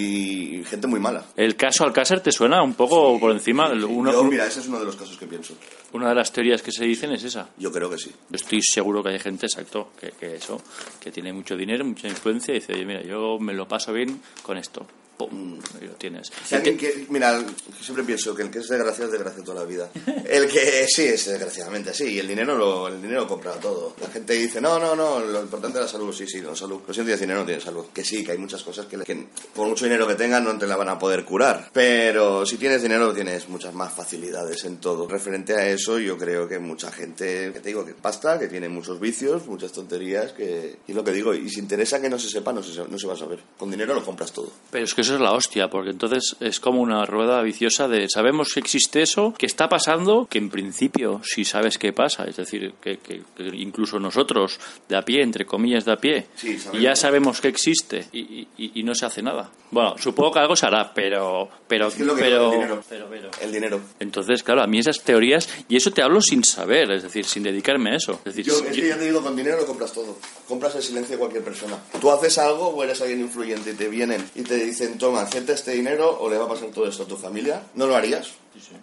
y 0.61 0.65
gente 0.65 0.87
muy 0.89 0.99
mala. 0.99 1.25
¿El 1.37 1.55
caso 1.55 1.85
Alcácer 1.85 2.21
te 2.21 2.33
suena 2.33 2.63
un 2.63 2.75
poco 2.75 3.21
por 3.21 3.31
encima? 3.31 3.73
Yo, 3.75 4.25
mira, 4.25 4.47
ese 4.47 4.61
es 4.61 4.67
uno 4.67 4.81
de 4.81 4.85
los 4.85 4.97
casos 4.97 5.17
que 5.17 5.27
pienso. 5.27 5.55
una 5.93 6.09
de 6.09 6.15
las 6.17 6.33
teorías 6.33 6.61
que 6.61 6.73
se 6.73 6.85
dicen 6.85 7.13
es 7.13 7.23
esa. 7.23 7.49
Yo 7.57 7.71
creo 7.71 7.89
que 7.89 7.99
sí. 7.99 8.11
Yo 8.11 8.37
estoy 8.37 8.61
seguro 8.63 9.03
que 9.03 9.11
hay 9.11 9.19
gente, 9.21 9.47
exacto, 9.47 9.93
que, 10.01 10.11
que 10.11 10.35
eso, 10.37 10.61
que 11.01 11.13
tiene 11.13 11.33
mucho 11.33 11.57
dinero, 11.57 11.85
mucha 11.85 12.09
influencia 12.09 12.53
y 12.53 12.59
dice, 12.59 12.73
oye, 12.73 12.85
mira, 12.85 13.03
yo 13.03 13.39
me 13.39 13.53
lo 13.55 13.69
paso 13.69 13.93
bien 13.93 14.21
con 14.43 14.59
esto. 14.59 14.85
¡Pum! 15.17 15.59
Y 15.81 15.87
lo 15.87 15.95
tienes. 15.95 16.33
Si 16.45 16.55
alguien 16.55 16.77
que, 16.77 17.07
mira, 17.09 17.41
siempre 17.81 18.05
pienso 18.05 18.35
que 18.35 18.43
el 18.43 18.51
que 18.51 18.59
es 18.59 18.69
desgraciado 18.69 19.07
es 19.07 19.13
desgraciado 19.13 19.45
toda 19.45 19.61
la 19.61 19.67
vida. 19.67 19.89
El 20.25 20.49
que 20.49 20.87
sí 20.89 21.03
es 21.03 21.27
desgraciadamente 21.27 21.91
así, 21.91 22.15
y 22.15 22.19
el 22.19 22.27
dinero 22.27 22.57
lo, 22.57 22.89
el 22.89 23.01
dinero 23.01 23.27
compra 23.27 23.53
todo. 23.53 23.95
La 24.01 24.09
gente 24.09 24.33
dice, 24.33 24.61
no, 24.61 24.79
no, 24.79 24.97
no, 24.97 25.21
lo 25.21 25.43
importante 25.43 25.79
es 25.79 25.85
la 25.85 25.91
salud, 25.91 26.13
sí, 26.13 26.27
sí, 26.27 26.41
la 26.41 26.57
salud. 26.57 26.81
Lo 26.87 26.93
siento, 26.93 27.05
tienes 27.05 27.21
dinero, 27.21 27.41
no 27.41 27.47
tienes 27.47 27.63
salud. 27.63 27.87
Que 27.93 28.03
sí, 28.03 28.25
que 28.25 28.33
hay 28.33 28.39
muchas 28.39 28.63
cosas 28.63 28.87
que, 28.87 28.99
que 28.99 29.27
por 29.55 29.69
mucho 29.69 29.85
dinero 29.85 30.07
que 30.09 30.15
tengas 30.15 30.43
no 30.43 30.59
te 30.59 30.67
la 30.67 30.77
van 30.77 30.89
a 30.89 30.99
poder 30.99 31.25
curar. 31.25 31.71
Pero 31.73 32.45
si 32.45 32.57
tienes 32.57 32.83
dinero 32.83 33.13
tienes 33.13 33.49
muchas 33.49 33.75
más 33.75 33.93
facilidades 33.93 34.65
en 34.65 34.79
todo. 34.79 35.07
Referente 35.07 35.55
a 35.55 35.69
eso, 35.69 35.99
yo 35.99 36.19
creo 36.19 36.49
que 36.49 36.59
mucha 36.59 36.91
gente, 36.91 37.53
que 37.53 37.61
te 37.61 37.69
digo, 37.69 37.85
que 37.85 37.95
pasta, 37.95 38.39
que 38.39 38.49
tiene 38.49 38.69
muchos 38.69 38.99
vicios, 38.99 39.47
muchas 39.47 39.73
tonterías, 39.73 40.33
que 40.33 40.79
y 40.87 40.91
es 40.91 40.97
lo 40.97 41.05
que 41.05 41.13
digo, 41.13 41.35
y 41.35 41.49
si 41.49 41.61
interesa 41.61 42.01
que 42.01 42.09
no 42.09 42.19
se 42.19 42.29
sepa, 42.29 42.53
no 42.53 42.63
se, 42.63 42.89
no 42.89 42.99
se 42.99 43.07
va 43.07 43.15
a 43.15 43.17
saber. 43.17 43.41
Con 43.57 43.71
dinero 43.71 43.95
lo 43.95 44.05
compras 44.05 44.33
todo. 44.33 44.51
Pero 44.71 44.85
es 44.85 44.95
que 44.95 45.04
eso 45.05 45.15
es 45.15 45.21
la 45.21 45.33
hostia, 45.33 45.69
porque 45.69 45.91
entonces 45.91 46.37
es 46.41 46.61
como 46.61 46.81
una 46.81 47.05
rueda 47.05 47.41
viciosa 47.43 47.89
de 47.89 48.09
sabemos 48.09 48.49
que 48.53 48.61
existe 48.61 49.03
eso, 49.03 49.33
que 49.37 49.47
está 49.47 49.69
pasando, 49.69 50.27
que 50.29 50.39
en 50.39 50.51
principio 50.51 51.21
si 51.25 51.45
sabes 51.45 51.79
qué 51.79 51.93
pasa, 51.93 52.25
es 52.25 52.37
decir, 52.37 52.75
que, 52.81 52.99
que- 52.99 53.23
que 53.37 53.45
incluso 53.55 53.99
nosotros 53.99 54.59
de 54.89 54.97
a 54.97 55.03
pie, 55.03 55.23
entre 55.23 55.45
comillas 55.47 55.85
de 55.85 55.93
a 55.93 55.97
pie, 55.97 56.27
Sí, 56.37 56.59
sabemos. 56.59 56.83
ya 56.83 56.97
sabemos 56.97 57.41
que 57.41 57.49
existe 57.49 58.07
y, 58.13 58.47
y- 58.59 58.73
y 58.75 58.83
no 58.83 58.95
se 58.95 59.07
hace 59.07 59.23
nada. 59.23 59.51
Bueno, 59.71 59.97
supongo 59.99 60.33
que 60.33 60.39
algo 60.39 60.55
se 60.55 60.67
hará, 60.67 60.93
pero... 60.95 61.49
pero, 61.67 61.89
Es 61.89 61.95
que 61.95 62.03
es 62.03 62.07
lo 62.07 62.15
que 62.15 62.23
pero, 62.23 62.47
el 62.47 62.51
dinero. 62.53 62.83
pero, 62.89 63.07
pero- 63.11 63.31
El 63.41 63.53
dinero. 63.53 63.81
Entonces, 63.99 64.43
claro, 64.43 64.63
a 64.63 64.67
mí 64.69 64.79
esas 64.79 65.03
teorías, 65.03 65.49
y 65.69 65.77
eso 65.77 65.91
te 65.91 66.01
hablo 66.03 66.21
sin 66.21 66.45
saber, 66.45 66.93
es 66.93 67.03
decir, 67.03 67.25
sin 67.25 67.43
dedicarme 67.43 67.91
a 67.91 67.97
eso. 67.97 68.13
Es 68.25 68.37
decir, 68.37 68.45
Yo, 68.45 68.55
es 68.65 68.77
que 68.77 68.89
ya 68.89 68.97
te 68.97 69.05
digo, 69.07 69.21
con 69.23 69.35
dinero 69.35 69.57
lo 69.59 69.67
compras 69.67 69.93
todo. 69.93 70.17
Compras 70.47 70.77
el 70.77 70.83
silencio 70.83 71.15
de 71.17 71.19
cualquier 71.19 71.43
persona. 71.43 71.77
Tú 72.01 72.11
haces 72.11 72.39
algo 72.39 72.69
o 72.69 72.85
eres 72.85 73.01
alguien 73.01 73.21
influyente 73.21 73.73
y 73.73 73.75
te 73.75 73.89
vienen 73.89 74.25
y 74.37 74.43
te 74.43 74.57
dicen, 74.57 74.94
toma, 74.95 75.23
acepta 75.23 75.53
este 75.53 75.73
dinero 75.73 76.19
o 76.21 76.29
le 76.29 76.39
va 76.39 76.45
a 76.45 76.49
pasar 76.49 76.69
todo 76.71 76.89
esto 76.89 77.05
a 77.05 77.07
tu 77.07 77.17
familia. 77.17 77.63
¿No 77.75 77.87
lo 77.87 77.97
harías? 77.97 78.33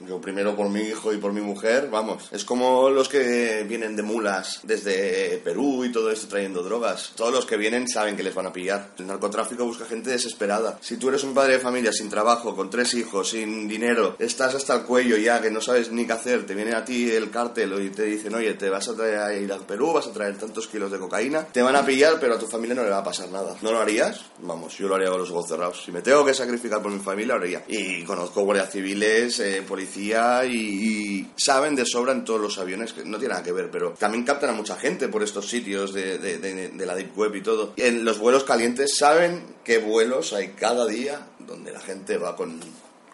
Yo 0.08 0.20
primero 0.20 0.56
por 0.56 0.70
mi 0.70 0.82
hijo 0.82 1.14
y 1.14 1.18
por 1.18 1.34
mi 1.34 1.42
mujer, 1.42 1.90
vamos. 1.92 2.30
Es 2.32 2.44
como 2.44 2.90
los 2.90 3.08
que 3.08 3.66
vienen 3.68 3.96
de 3.96 4.04
mulas 4.04 4.60
desde 4.64 5.38
Perú 5.44 5.86
y 5.86 5.92
todo 5.92 6.12
esto 6.12 6.28
trayendo 6.28 6.64
drogas. 6.64 7.14
Todos 7.16 7.34
los 7.34 7.46
que 7.46 7.58
vienen 7.58 7.88
saben 7.88 8.16
que 8.16 8.24
les 8.24 8.36
van 8.36 8.48
a 8.48 8.54
pillar. 8.54 8.92
El 8.98 9.08
narcotráfico 9.08 9.66
busca 9.66 9.86
gente 9.86 10.10
desesperada. 10.10 10.78
Si 10.82 10.98
tú 10.98 11.10
eres 11.10 11.24
un 11.24 11.34
padre 11.34 11.54
de 11.54 11.60
familia 11.60 11.92
sin 11.92 12.10
trabajo, 12.10 12.56
con 12.56 12.70
tres 12.70 12.94
hijos, 12.94 13.30
sin 13.30 13.68
dinero, 13.68 14.16
estás 14.20 14.56
hasta 14.56 14.76
el 14.76 14.84
cuello 14.84 15.18
ya, 15.18 15.42
que 15.42 15.52
no 15.52 15.62
sabes 15.62 15.92
ni 15.92 16.06
qué 16.06 16.14
hacer, 16.14 16.46
te 16.46 16.56
viene 16.56 16.74
a 16.74 16.84
ti 16.84 17.10
el 17.10 17.30
cártel 17.30 17.74
y 17.84 17.90
te 17.90 18.04
dicen, 18.04 18.36
oye, 18.36 18.54
te 18.56 18.70
vas 18.70 18.88
a 18.88 18.96
traer 18.96 19.20
a 19.20 19.34
ir 19.34 19.52
al 19.52 19.62
Perú, 19.62 19.94
vas 19.94 20.08
a 20.08 20.14
traer 20.14 20.38
tantos 20.38 20.68
kilos 20.68 20.92
de 20.92 21.00
cocaína, 21.00 21.46
te 21.46 21.62
van 21.62 21.76
a 21.76 21.86
pillar, 21.86 22.18
pero 22.20 22.36
a 22.36 22.40
tu 22.40 22.48
familia 22.48 22.76
no 22.76 22.84
le 22.84 22.90
va 22.90 23.00
a 23.00 23.04
pasar 23.04 23.30
nada. 23.30 23.56
¿No 23.62 23.72
lo 23.72 23.80
harías? 23.80 24.26
Vamos, 24.40 24.78
yo 24.78 24.88
lo 24.88 24.96
haría 24.96 25.10
con 25.10 25.20
los 25.20 25.32
ojos 25.32 25.48
cerrados. 25.48 25.84
Si 25.84 25.92
me 25.92 26.02
tengo 26.02 26.26
que 26.26 26.34
sacrificar 26.34 26.82
por 26.82 26.92
mi 26.92 27.00
familia, 27.00 27.36
lo 27.36 27.42
haría. 27.42 27.64
Y 27.68 28.04
conozco 28.04 28.44
guardias 28.44 28.72
civiles, 28.72 29.40
eh, 29.40 29.61
policía 29.64 30.46
y, 30.46 31.28
saben 31.36 31.76
de 31.76 31.86
sobra 31.86 32.12
en 32.12 32.24
todos 32.24 32.40
los 32.40 32.58
aviones, 32.58 32.94
que 32.94 33.04
no 33.04 33.18
tiene 33.18 33.34
nada 33.34 33.44
que 33.44 33.52
ver, 33.52 33.70
pero 33.72 33.92
también 33.92 34.24
captan 34.24 34.52
a 34.52 34.54
mucha 34.54 34.76
gente 34.76 35.08
por 35.08 35.24
estos 35.24 35.50
sitios 35.50 35.94
de 35.94 36.84
la 36.86 36.96
Deep 36.96 37.18
Web 37.18 37.36
y 37.36 37.42
todo. 37.42 37.74
En 37.78 38.06
los 38.06 38.20
vuelos 38.20 38.44
calientes 38.44 38.98
saben 38.98 39.44
qué 39.64 39.80
vuelos 39.80 40.34
hay 40.34 40.50
cada 40.50 40.86
día 40.86 41.28
donde 41.40 41.72
la 41.72 41.80
gente 41.80 42.18
va 42.18 42.36
con, 42.36 42.60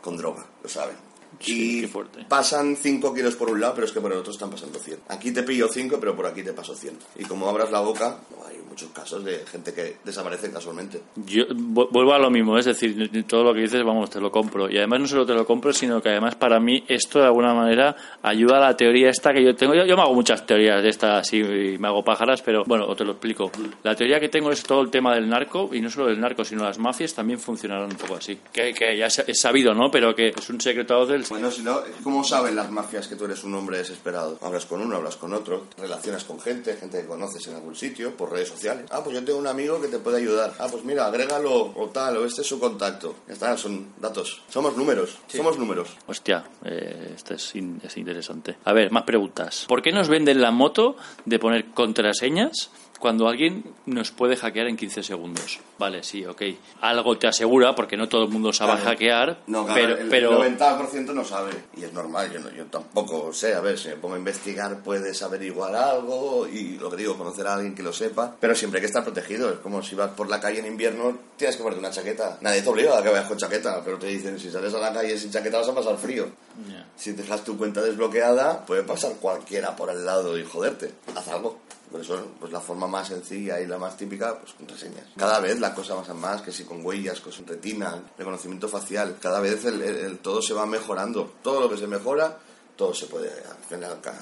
con 0.02 0.18
droga, 0.18 0.46
lo 0.62 0.70
saben. 0.70 1.07
Sí, 1.40 1.78
y 1.78 1.82
qué 1.82 1.88
fuerte. 1.88 2.26
pasan 2.28 2.76
5 2.76 3.14
kilos 3.14 3.36
por 3.36 3.50
un 3.50 3.60
lado, 3.62 3.74
pero 3.76 3.86
es 3.88 3.92
que 3.94 4.02
por 4.02 4.12
el 4.12 4.18
otro 4.20 4.32
están 4.32 4.50
pasando 4.50 4.80
100. 4.80 5.00
Aquí 5.10 5.32
te 5.32 5.44
pillo 5.44 5.68
5, 5.68 5.98
pero 6.00 6.16
por 6.16 6.26
aquí 6.26 6.44
te 6.44 6.54
paso 6.54 6.76
100. 6.76 6.98
Y 7.20 7.26
como 7.26 7.48
abras 7.48 7.72
la 7.72 7.80
boca, 7.82 8.18
hay 8.48 8.58
muchos 8.68 8.90
casos 8.90 9.24
de 9.24 9.40
gente 9.46 9.74
que 9.74 9.98
desaparece 10.04 10.52
casualmente. 10.52 11.02
Yo 11.28 11.46
vu- 11.50 11.90
vuelvo 11.92 12.14
a 12.14 12.20
lo 12.20 12.30
mismo, 12.32 12.58
es 12.58 12.66
decir, 12.66 13.24
todo 13.28 13.44
lo 13.44 13.54
que 13.54 13.62
dices, 13.62 13.84
vamos, 13.84 14.10
te 14.10 14.20
lo 14.20 14.32
compro. 14.32 14.70
Y 14.70 14.78
además 14.78 15.02
no 15.02 15.08
solo 15.08 15.26
te 15.26 15.34
lo 15.34 15.46
compro, 15.46 15.74
sino 15.74 16.02
que 16.02 16.10
además 16.10 16.36
para 16.36 16.60
mí 16.60 16.84
esto 16.88 17.20
de 17.20 17.26
alguna 17.26 17.54
manera 17.54 17.96
ayuda 18.24 18.58
a 18.58 18.60
la 18.60 18.78
teoría 18.78 19.10
esta 19.10 19.32
que 19.34 19.44
yo 19.44 19.56
tengo. 19.56 19.74
Yo, 19.76 19.86
yo 19.86 19.96
me 19.96 20.02
hago 20.02 20.14
muchas 20.14 20.46
teorías 20.46 20.82
de 20.82 20.90
estas 20.90 21.22
así 21.28 21.38
y 21.38 21.78
me 21.78 21.88
hago 21.88 22.04
pájaras, 22.04 22.42
pero 22.42 22.64
bueno, 22.66 22.94
te 22.96 23.04
lo 23.04 23.12
explico. 23.12 23.52
La 23.84 23.96
teoría 23.96 24.20
que 24.20 24.30
tengo 24.30 24.52
es 24.52 24.64
todo 24.64 24.82
el 24.82 24.90
tema 24.90 25.14
del 25.14 25.30
narco, 25.30 25.70
y 25.74 25.82
no 25.82 25.90
solo 25.90 26.08
del 26.08 26.20
narco, 26.20 26.44
sino 26.44 26.64
las 26.64 26.80
mafias 26.80 27.14
también 27.14 27.40
funcionarán 27.40 27.92
un 27.92 27.98
poco 27.98 28.16
así. 28.16 28.38
Que, 28.52 28.74
que 28.74 28.98
ya 28.98 29.06
es 29.08 29.40
sabido, 29.40 29.74
¿no? 29.74 29.90
Pero 29.92 30.16
que 30.16 30.30
es 30.30 30.50
un 30.50 30.60
secreto 30.62 30.94
a 30.96 30.98
voces. 30.98 31.17
Bueno, 31.30 31.52
si 31.52 31.62
no, 31.64 31.82
¿cómo 32.04 32.24
saben 32.24 32.56
las 32.56 32.70
mafias 32.72 33.08
que 33.08 33.16
tú 33.16 33.26
eres 33.26 33.44
un 33.44 33.54
hombre 33.56 33.78
desesperado? 33.80 34.38
Hablas 34.42 34.66
con 34.66 34.82
uno, 34.82 34.96
hablas 34.98 35.16
con 35.18 35.34
otro, 35.34 35.66
relacionas 35.78 36.24
con 36.24 36.40
gente, 36.40 36.76
gente 36.76 37.02
que 37.02 37.08
conoces 37.08 37.46
en 37.48 37.56
algún 37.56 37.76
sitio, 37.76 38.16
por 38.16 38.32
redes 38.32 38.50
sociales. 38.50 38.86
Ah, 38.92 39.02
pues 39.04 39.16
yo 39.16 39.24
tengo 39.24 39.40
un 39.40 39.48
amigo 39.48 39.80
que 39.82 39.88
te 39.88 40.00
puede 40.00 40.18
ayudar. 40.18 40.54
Ah, 40.60 40.68
pues 40.72 40.84
mira, 40.84 41.06
agrégalo 41.08 41.74
o 41.76 41.90
tal, 41.94 42.18
o 42.18 42.26
este 42.26 42.42
es 42.42 42.48
su 42.48 42.60
contacto. 42.60 43.16
Ya 43.28 43.34
está, 43.34 43.58
son 43.58 43.88
datos. 44.00 44.42
Somos 44.50 44.76
números, 44.78 45.18
somos 45.28 45.58
números. 45.58 45.90
Hostia, 46.08 46.44
eh, 46.64 47.14
esto 47.16 47.34
es, 47.34 47.56
in- 47.56 47.80
es 47.84 47.98
interesante. 47.98 48.58
A 48.66 48.74
ver, 48.74 48.92
más 48.92 49.04
preguntas. 49.04 49.66
¿Por 49.68 49.82
qué 49.82 49.92
nos 49.92 50.08
venden 50.10 50.42
la 50.42 50.52
moto 50.52 50.96
de 51.26 51.40
poner 51.40 51.66
contraseñas 51.72 52.70
cuando 53.00 53.28
alguien 53.28 53.64
nos 53.86 54.12
puede 54.12 54.36
hackear 54.36 54.68
en 54.68 54.78
15 54.78 55.04
segundos? 55.04 55.60
Vale, 55.78 56.04
sí, 56.04 56.26
ok. 56.26 56.42
Algo 56.82 57.18
te 57.18 57.28
asegura, 57.28 57.76
porque 57.76 57.96
no 57.98 58.10
todo 58.10 58.24
el 58.24 58.30
mundo 58.30 58.52
sabe 58.54 58.74
Claro. 58.74 58.86
hackear, 58.90 59.40
No, 59.48 59.66
claro, 59.66 59.82
pero, 59.82 59.98
el 59.98 60.10
pero 60.10 60.32
90% 60.44 61.14
no 61.14 61.24
sabe. 61.24 61.52
Y 61.78 61.84
es 61.84 61.94
normal, 61.94 62.32
yo, 62.32 62.40
no- 62.40 62.52
yo 62.52 62.66
tampoco 62.66 63.32
sé. 63.34 63.54
A 63.54 63.60
ver, 63.62 63.78
si 63.78 63.90
me 63.90 63.96
pongo 63.98 64.16
a 64.16 64.18
investigar, 64.18 64.82
puedes 64.84 65.22
averiguar 65.22 65.76
algo 65.76 66.48
y 66.48 66.78
lo 66.78 66.90
que 66.90 66.98
digo, 66.98 67.18
conocer 67.18 67.46
a 67.48 67.56
alguien 67.56 67.76
que 67.76 67.84
lo 67.84 67.94
sepa. 67.94 68.36
Pero 68.40 68.56
siempre 68.56 68.80
hay 68.80 68.82
que 68.82 68.88
estar 68.88 69.04
protegido. 69.04 69.50
Es 69.52 69.60
como 69.60 69.82
si 69.84 69.96
vas 69.96 70.12
por 70.12 70.30
la 70.30 70.40
calle 70.40 70.60
en 70.60 70.66
invierno, 70.68 71.18
tienes 71.38 71.56
que 71.56 71.64
ponerte 71.64 71.80
una 71.80 71.92
chaqueta. 71.92 72.38
Nadie 72.42 72.62
te 72.62 72.70
obliga 72.70 72.98
a 72.98 73.04
que 73.04 73.10
vayas 73.10 73.28
con 73.28 73.38
chaqueta, 73.38 73.82
pero 73.84 73.98
te 74.00 74.08
dicen, 74.08 74.40
si 74.40 74.50
sales 74.50 74.74
a 74.74 74.80
la 74.80 74.92
calle 74.94 75.18
sin 75.18 75.32
chaqueta 75.32 75.60
vas 75.60 75.70
a 75.70 75.76
pasar 75.76 75.98
frío. 75.98 76.28
Ya. 76.68 76.86
Si 76.96 77.12
dejas 77.12 77.44
tu 77.44 77.56
cuenta 77.58 77.82
desbloqueada, 77.82 78.66
puede 78.66 78.82
pasar 78.84 79.14
cualquiera 79.22 79.76
por 79.76 79.90
al 79.92 80.04
lado 80.06 80.38
y 80.40 80.44
joderte. 80.44 80.92
Haz 81.16 81.28
algo. 81.28 81.60
Por 81.92 82.02
eso, 82.02 82.32
pues 82.40 82.52
la 82.52 82.60
forma 82.60 82.86
más 82.88 83.08
sencilla 83.08 83.62
y 83.62 83.66
la 83.68 83.78
más 83.78 83.96
típica, 83.96 84.38
pues 84.40 84.54
contraseñas. 84.54 85.06
Cada 85.16 85.40
vez 85.40 85.60
la 85.60 85.74
cosa 85.74 85.96
más 85.96 86.10
más, 86.16 86.42
que 86.42 86.52
si 86.52 86.64
con 86.66 86.86
huellas, 86.86 87.22
con 87.22 87.32
retina, 87.48 88.04
reconocimiento 88.18 88.68
facial, 88.68 89.18
cada 89.22 89.40
vez 89.40 89.64
el, 89.66 89.82
el- 89.82 89.96
el 89.98 90.18
todo 90.20 90.42
se 90.42 90.54
va 90.54 90.66
mejorando. 90.66 91.32
Todo 91.42 91.62
lo 91.62 91.70
que 91.70 91.78
se 91.78 91.88
mejora, 91.88 92.38
todo 92.76 92.94
se 92.94 93.06
puede 93.08 93.32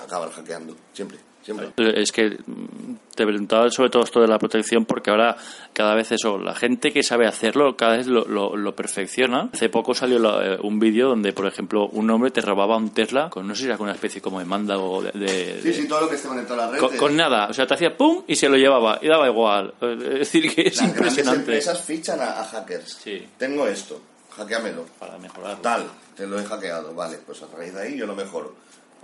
acabar 0.03 0.29
hackeando. 0.31 0.75
Siempre, 0.93 1.17
siempre. 1.45 1.69
Es 2.01 2.11
que 2.11 2.31
mm, 2.45 2.95
te 3.15 3.25
preguntaba 3.25 3.69
sobre 3.69 3.89
todo 3.89 4.03
esto 4.03 4.19
de 4.19 4.27
la 4.27 4.37
protección 4.39 4.83
porque 4.85 5.11
ahora 5.11 5.37
cada 5.73 5.93
vez 5.95 6.11
eso, 6.11 6.37
la 6.37 6.53
gente 6.55 6.91
que 6.91 7.03
sabe 7.03 7.27
hacerlo 7.27 7.77
cada 7.77 7.97
vez 7.97 8.07
lo, 8.07 8.25
lo- 8.25 8.57
lo 8.57 8.75
perfecciona. 8.75 9.49
Hace 9.53 9.69
poco 9.69 9.93
salió 9.93 10.19
la- 10.19 10.55
eh, 10.55 10.57
un 10.63 10.79
vídeo 10.79 11.09
donde, 11.09 11.31
por 11.31 11.45
ejemplo, 11.45 11.87
un 11.87 12.09
hombre 12.09 12.31
te 12.31 12.41
robaba 12.41 12.75
un 12.77 12.89
Tesla 12.89 13.29
con, 13.29 13.47
no 13.47 13.53
sé 13.55 13.61
si 13.61 13.67
era 13.67 13.77
con 13.77 13.85
una 13.85 13.93
especie 13.93 14.21
como 14.21 14.39
de 14.39 14.45
mándago 14.45 15.01
de... 15.03 15.11
de- 15.11 15.61
Sí, 15.61 15.73
sí, 15.73 15.87
todo 15.87 16.01
lo 16.01 16.09
que 16.09 16.15
esté 16.15 16.27
conectado 16.27 16.61
a 16.61 16.65
la 16.65 16.71
red. 16.73 16.79
con, 16.79 16.97
con 16.97 17.15
nada, 17.15 17.47
o 17.49 17.53
sea, 17.53 17.67
te 17.67 17.75
hacía 17.75 17.95
pum 17.95 18.23
y 18.27 18.35
se 18.35 18.49
lo 18.49 18.57
llevaba 18.57 18.99
y 19.01 19.07
daba 19.07 19.27
igual. 19.27 19.73
Es 19.81 19.99
decir, 20.19 20.53
que 20.53 20.63
es 20.63 20.77
Las 20.77 20.87
impresionante. 20.89 21.39
empresas 21.41 21.81
fichan 21.83 22.19
a, 22.21 22.39
a 22.41 22.43
hackers. 22.45 22.93
Sí. 23.03 23.25
Tengo 23.37 23.67
esto, 23.67 24.01
hackeamelo. 24.35 24.85
Para 24.99 25.17
mejorar. 25.17 25.57
Tal, 25.61 25.85
te 26.15 26.25
lo 26.27 26.39
he 26.39 26.43
hackeado, 26.43 26.93
vale, 26.93 27.19
pues 27.25 27.41
a 27.43 27.47
raíz 27.55 27.73
de 27.73 27.81
ahí 27.81 27.97
yo 27.97 28.05
lo 28.05 28.15
mejoro. 28.15 28.55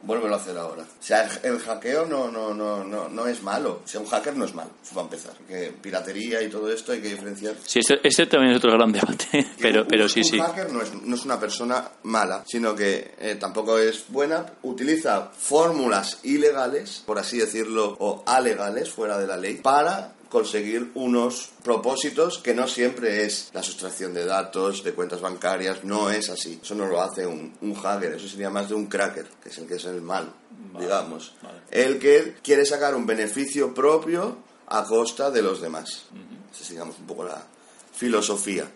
Vuélvelo 0.03 0.33
a 0.35 0.37
hacer 0.37 0.57
ahora. 0.57 0.83
O 0.83 1.03
sea, 1.03 1.23
el, 1.43 1.51
el 1.53 1.59
hackeo 1.59 2.05
no, 2.05 2.31
no, 2.31 2.53
no, 2.53 2.83
no, 2.83 3.07
no 3.09 3.27
es 3.27 3.43
malo. 3.43 3.81
O 3.85 3.87
sea, 3.87 3.99
un 4.01 4.07
hacker 4.07 4.35
no 4.35 4.45
es 4.45 4.53
malo, 4.55 4.71
eso 4.83 4.95
va 4.95 5.01
a 5.01 5.05
empezar. 5.05 5.33
Que 5.47 5.71
piratería 5.81 6.41
y 6.41 6.49
todo 6.49 6.71
esto 6.71 6.91
hay 6.91 7.01
que 7.01 7.09
diferenciar. 7.09 7.55
Sí, 7.65 7.79
este, 7.79 7.99
este 8.07 8.25
también 8.25 8.51
es 8.53 8.57
otro 8.57 8.71
gran 8.73 8.91
debate, 8.91 9.45
pero, 9.61 9.81
Un- 9.81 9.87
pero 9.87 10.03
un- 10.03 10.09
sí, 10.09 10.19
un 10.21 10.25
sí. 10.25 10.39
hacker 10.39 10.71
no 10.71 10.81
es, 10.81 10.93
no 10.93 11.15
es 11.15 11.25
una 11.25 11.39
persona 11.39 11.87
mala, 12.03 12.43
sino 12.47 12.73
que 12.75 13.13
eh, 13.19 13.35
tampoco 13.39 13.77
es 13.77 14.05
buena. 14.07 14.45
Utiliza 14.63 15.31
fórmulas 15.37 16.19
ilegales, 16.23 17.03
por 17.05 17.19
así 17.19 17.37
decirlo, 17.37 17.95
o 17.99 18.23
alegales, 18.25 18.89
fuera 18.89 19.17
de 19.17 19.27
la 19.27 19.37
ley, 19.37 19.55
para 19.55 20.13
conseguir 20.31 20.91
unos 20.95 21.49
propósitos 21.61 22.39
que 22.39 22.55
no 22.55 22.67
siempre 22.67 23.25
es 23.25 23.49
la 23.53 23.61
sustracción 23.61 24.13
de 24.13 24.25
datos, 24.25 24.81
de 24.83 24.93
cuentas 24.93 25.19
bancarias, 25.19 25.83
no 25.83 26.09
es 26.09 26.29
así. 26.29 26.59
Eso 26.63 26.73
no 26.73 26.87
lo 26.87 27.01
hace 27.01 27.27
un, 27.27 27.53
un 27.59 27.75
hacker, 27.75 28.13
eso 28.13 28.29
sería 28.29 28.49
más 28.49 28.69
de 28.69 28.75
un 28.75 28.87
cracker, 28.87 29.27
que 29.43 29.49
es 29.49 29.57
el 29.57 29.67
que 29.67 29.75
es 29.75 29.85
el 29.85 30.01
mal, 30.01 30.33
digamos. 30.79 31.35
vale. 31.43 31.59
El 31.69 31.99
que 31.99 32.35
quiere 32.41 32.65
sacar 32.65 32.95
un 32.95 33.05
beneficio 33.05 33.73
propio 33.73 34.37
a 34.67 34.85
costa 34.85 35.29
de 35.29 35.41
los 35.41 35.61
demás. 35.61 36.05
Esa 36.53 36.63
es, 36.63 36.69
digamos, 36.69 36.97
un 36.97 37.05
poco 37.05 37.25
la 37.25 37.45
filosofía. 37.93 38.71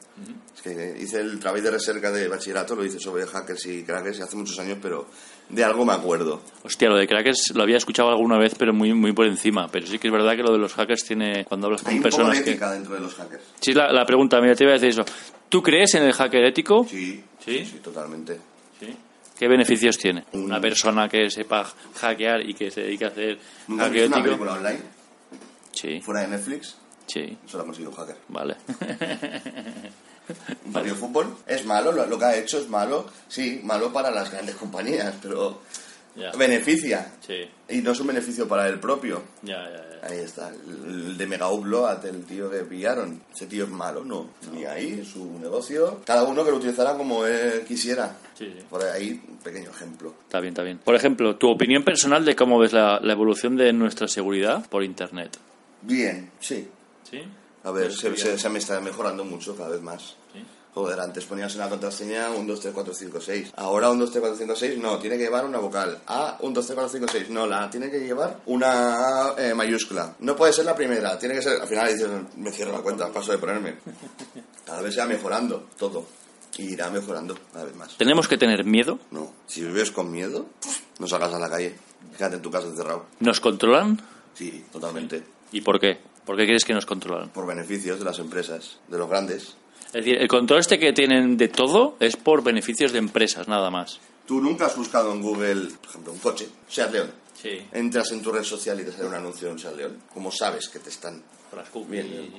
Es 0.55 0.62
que 0.62 0.97
hice 1.00 1.21
el 1.21 1.39
trabajo 1.39 1.63
de 1.63 1.71
recerca 1.71 2.12
de 2.12 2.27
bachillerato, 2.27 2.75
lo 2.75 2.83
hice 2.83 3.00
sobre 3.00 3.25
hackers 3.25 3.65
y 3.67 3.83
crackers 3.83 4.19
hace 4.19 4.35
muchos 4.35 4.59
años, 4.59 4.77
pero 4.81 5.07
de 5.50 5.64
algo 5.64 5.86
me 5.86 5.94
acuerdo. 5.94 6.42
Hostia, 6.64 6.90
lo 6.90 6.98
de 6.98 7.08
crackers 7.08 7.52
lo 7.56 7.64
había 7.64 7.78
escuchado 7.78 8.10
alguna 8.10 8.38
vez, 8.38 8.56
pero 8.58 8.74
muy 8.74 8.94
muy 8.94 9.14
por 9.14 9.25
encima. 9.28 9.68
Pero 9.68 9.86
sí 9.88 10.00
que 10.00 10.08
es 10.08 10.14
verdad 10.14 10.36
que 10.36 10.44
lo 10.44 10.52
de 10.52 10.58
los 10.58 10.74
hackers 10.74 11.04
tiene, 11.06 11.46
cuando 11.46 11.68
hablas 11.68 11.82
Hay 11.82 11.86
con 11.86 11.94
un 11.98 12.02
poco 12.04 12.10
personas 12.18 12.38
de 12.40 12.44
que... 12.44 12.50
ética 12.52 12.72
dentro 12.72 12.94
de 12.96 13.00
los 13.02 13.14
hackers. 13.16 13.44
Sí, 13.60 13.74
la, 13.74 13.92
la 13.92 14.06
pregunta, 14.06 14.40
mira, 14.42 14.56
te 14.56 14.64
iba 14.64 14.72
a 14.72 14.80
decir 14.80 14.90
eso. 14.90 15.06
¿Tú 15.50 15.62
crees 15.62 15.94
en 15.96 16.04
el 16.04 16.14
hacker 16.14 16.44
ético? 16.46 16.86
Sí, 16.90 17.24
¿Sí? 17.44 17.66
sí, 17.66 17.80
totalmente. 17.84 18.40
Sí. 18.80 18.88
¿Qué 19.38 19.48
beneficios 19.48 19.98
tiene? 19.98 20.24
Una 20.34 20.60
persona 20.62 21.08
que 21.10 21.30
sepa 21.30 21.66
hackear 22.00 22.42
y 22.50 22.54
que 22.54 22.72
se 22.72 22.82
dedique 22.82 23.06
a 23.06 23.10
hacer 23.10 23.38
¿Nunca 23.68 23.86
has 23.86 23.92
visto 23.92 24.08
una 24.08 24.24
película 24.24 24.54
online 24.54 24.80
Sí, 25.72 26.00
fuera 26.02 26.22
de 26.22 26.28
Netflix? 26.30 26.78
sí, 27.06 27.38
Eso 27.46 27.58
lo 27.58 27.64
ha 27.64 27.66
conseguido 27.66 27.92
un 27.92 27.98
hacker. 27.98 28.16
vale. 28.30 28.56
Un 30.65 30.74
partido 30.74 30.96
de 30.96 31.01
fútbol 31.01 31.36
es 31.48 31.65
malo, 31.65 31.91
lo, 31.91 32.05
lo 32.05 32.17
que 32.20 32.25
ha 32.25 32.36
hecho 32.38 32.58
es 32.60 32.70
malo. 32.70 33.05
Sí, 33.27 33.62
malo 33.63 33.91
para 33.94 34.12
las 34.12 34.32
grandes 34.32 34.55
compañías, 34.55 35.13
pero 35.22 35.62
beneficia. 36.38 37.12
Sí, 37.25 37.48
Y 37.70 37.82
no 37.82 37.91
es 37.91 38.00
un 38.00 38.08
beneficio 38.08 38.48
para 38.48 38.67
el 38.67 38.79
propio. 38.79 39.22
ya. 39.41 39.82
Ahí 40.08 40.20
está, 40.20 40.50
el 40.50 40.86
el 40.88 41.17
de 41.17 41.25
Mega 41.25 41.50
Upload, 41.50 42.05
el 42.05 42.24
tío 42.25 42.48
que 42.51 42.60
pillaron. 42.60 43.24
Ese 43.34 43.48
tío 43.48 43.63
es 43.63 43.70
malo, 43.72 44.05
no. 44.05 44.29
Ni 44.53 44.63
ahí, 44.63 45.03
su 45.03 45.39
negocio. 45.39 46.01
Cada 46.05 46.22
uno 46.25 46.46
que 46.46 46.51
lo 46.51 46.58
utilizara 46.58 46.94
como 46.96 47.25
él 47.25 47.63
quisiera. 47.67 48.15
Sí, 48.38 48.53
sí. 48.55 48.63
Por 48.70 48.84
ahí, 48.84 49.20
un 49.27 49.38
pequeño 49.38 49.72
ejemplo. 49.72 50.13
Está 50.25 50.39
bien, 50.41 50.51
está 50.53 50.62
bien. 50.62 50.77
Por 50.77 50.94
ejemplo, 50.94 51.38
tu 51.38 51.50
opinión 51.50 51.84
personal 51.84 52.24
de 52.24 52.36
cómo 52.36 52.60
ves 52.60 52.72
la, 52.72 53.00
la 53.01 53.13
evolución 53.13 53.55
de 53.58 53.74
nuestra 53.74 54.08
seguridad 54.08 54.63
por 54.70 54.84
Internet. 54.84 55.39
Bien, 55.82 56.29
sí. 56.39 56.67
¿Sí? 57.10 57.24
A 57.65 57.72
ver, 57.72 57.91
se, 57.91 58.15
se- 58.15 58.38
se 58.39 58.50
me 58.50 58.60
está 58.60 58.79
mejorando 58.79 59.25
mucho 59.25 59.55
cada 59.55 59.69
vez 59.69 59.81
más. 59.81 60.15
Sí. 60.34 60.43
Joder, 60.74 61.00
antes 61.00 61.24
ponías 61.24 61.53
en 61.53 61.60
la 61.62 61.69
contraseña 61.69 62.29
1, 62.31 62.45
2, 62.48 62.60
3, 62.60 62.74
4, 62.74 62.93
5, 62.93 63.22
6. 63.22 63.51
Ahora 63.55 63.89
1, 63.89 64.01
2, 64.01 64.12
3, 64.12 64.19
4, 64.22 64.38
5, 64.38 64.55
6 64.57 64.77
no, 64.79 65.00
tiene 65.00 65.17
que 65.17 65.24
llevar 65.24 65.45
una 65.45 65.57
vocal. 65.57 66.00
A, 66.05 66.38
1, 66.41 66.53
2, 66.53 66.65
3, 66.65 66.75
4, 66.75 66.91
5, 67.00 67.05
6. 67.12 67.29
No, 67.29 67.48
la 67.48 67.69
tiene 67.69 67.89
que 67.89 68.00
llevar 68.01 68.41
una 68.48 69.29
A 69.29 69.36
eh, 69.38 69.53
mayúscula. 69.53 70.15
No 70.19 70.36
puede 70.36 70.51
ser 70.51 70.65
la 70.65 70.75
primera, 70.75 71.17
tiene 71.17 71.36
que 71.36 71.41
ser. 71.41 71.62
Al 71.62 71.67
final 71.67 71.88
dices, 71.93 72.10
me 72.36 72.51
cierro 72.51 72.74
la 72.74 72.79
cuenta, 72.79 73.12
paso 73.12 73.31
de 73.31 73.38
ponerme. 73.38 73.75
Cada 74.65 74.81
vez 74.81 74.93
se 74.93 75.00
va 75.00 75.07
mejorando 75.07 75.69
todo. 75.77 76.05
Y 76.57 76.74
irá 76.74 76.89
mejorando 76.89 77.38
cada 77.53 77.65
vez 77.65 77.75
más. 77.75 77.95
¿Tenemos 77.98 78.27
que 78.27 78.38
tener 78.38 78.65
miedo? 78.65 79.00
No, 79.12 79.31
si 79.48 79.62
vives 79.62 79.91
con 79.91 80.12
miedo, 80.12 80.45
no 81.00 81.07
salgas 81.07 81.34
a 81.34 81.39
la 81.39 81.50
calle. 81.50 81.75
Quédate 82.17 82.36
en 82.36 82.41
tu 82.41 82.51
casa 82.51 82.67
encerrado. 82.67 83.05
¿Nos 83.22 83.39
controlan? 83.39 84.01
Sí, 84.34 84.65
totalmente. 84.72 85.24
¿Y 85.53 85.62
por 85.62 85.79
qué? 85.79 86.00
¿Por 86.25 86.36
qué 86.38 86.46
crees 86.46 86.65
que 86.65 86.74
nos 86.74 86.86
controlan? 86.86 87.29
Por 87.29 87.46
beneficios 87.46 88.00
de 88.00 88.05
las 88.05 88.20
empresas, 88.20 88.77
de 88.88 88.98
los 88.98 89.10
grandes. 89.10 89.55
Es 89.88 89.94
decir, 90.03 90.17
el 90.20 90.27
control 90.27 90.60
este 90.60 90.79
que 90.79 90.91
tienen 90.94 91.38
de 91.38 91.48
todo 91.48 91.96
es 92.00 92.15
por 92.17 92.44
beneficios 92.44 92.91
de 92.91 93.00
empresas, 93.00 93.48
nada 93.48 93.70
más. 93.70 94.00
Tú 94.25 94.41
nunca 94.41 94.65
has 94.65 94.75
buscado 94.75 95.12
en 95.13 95.22
Google, 95.22 95.67
por 95.82 95.89
ejemplo, 95.89 96.12
un 96.13 96.20
coche, 96.20 96.48
Seat 96.67 96.91
León. 96.91 97.12
Sí. 97.41 97.62
Entras 97.72 98.12
en 98.12 98.22
tu 98.24 98.32
red 98.32 98.44
social 98.44 98.79
y 98.79 98.84
te 98.84 98.91
sale 98.91 99.05
un 99.08 99.13
anuncio 99.13 99.48
de 99.48 99.53
un 99.53 99.60
Seat 99.60 99.75
León. 99.75 100.01
¿Cómo 100.13 100.32
sabes 100.32 100.67
que 100.67 100.79
te 100.79 100.89
están 100.89 101.22
Bien. 101.88 102.32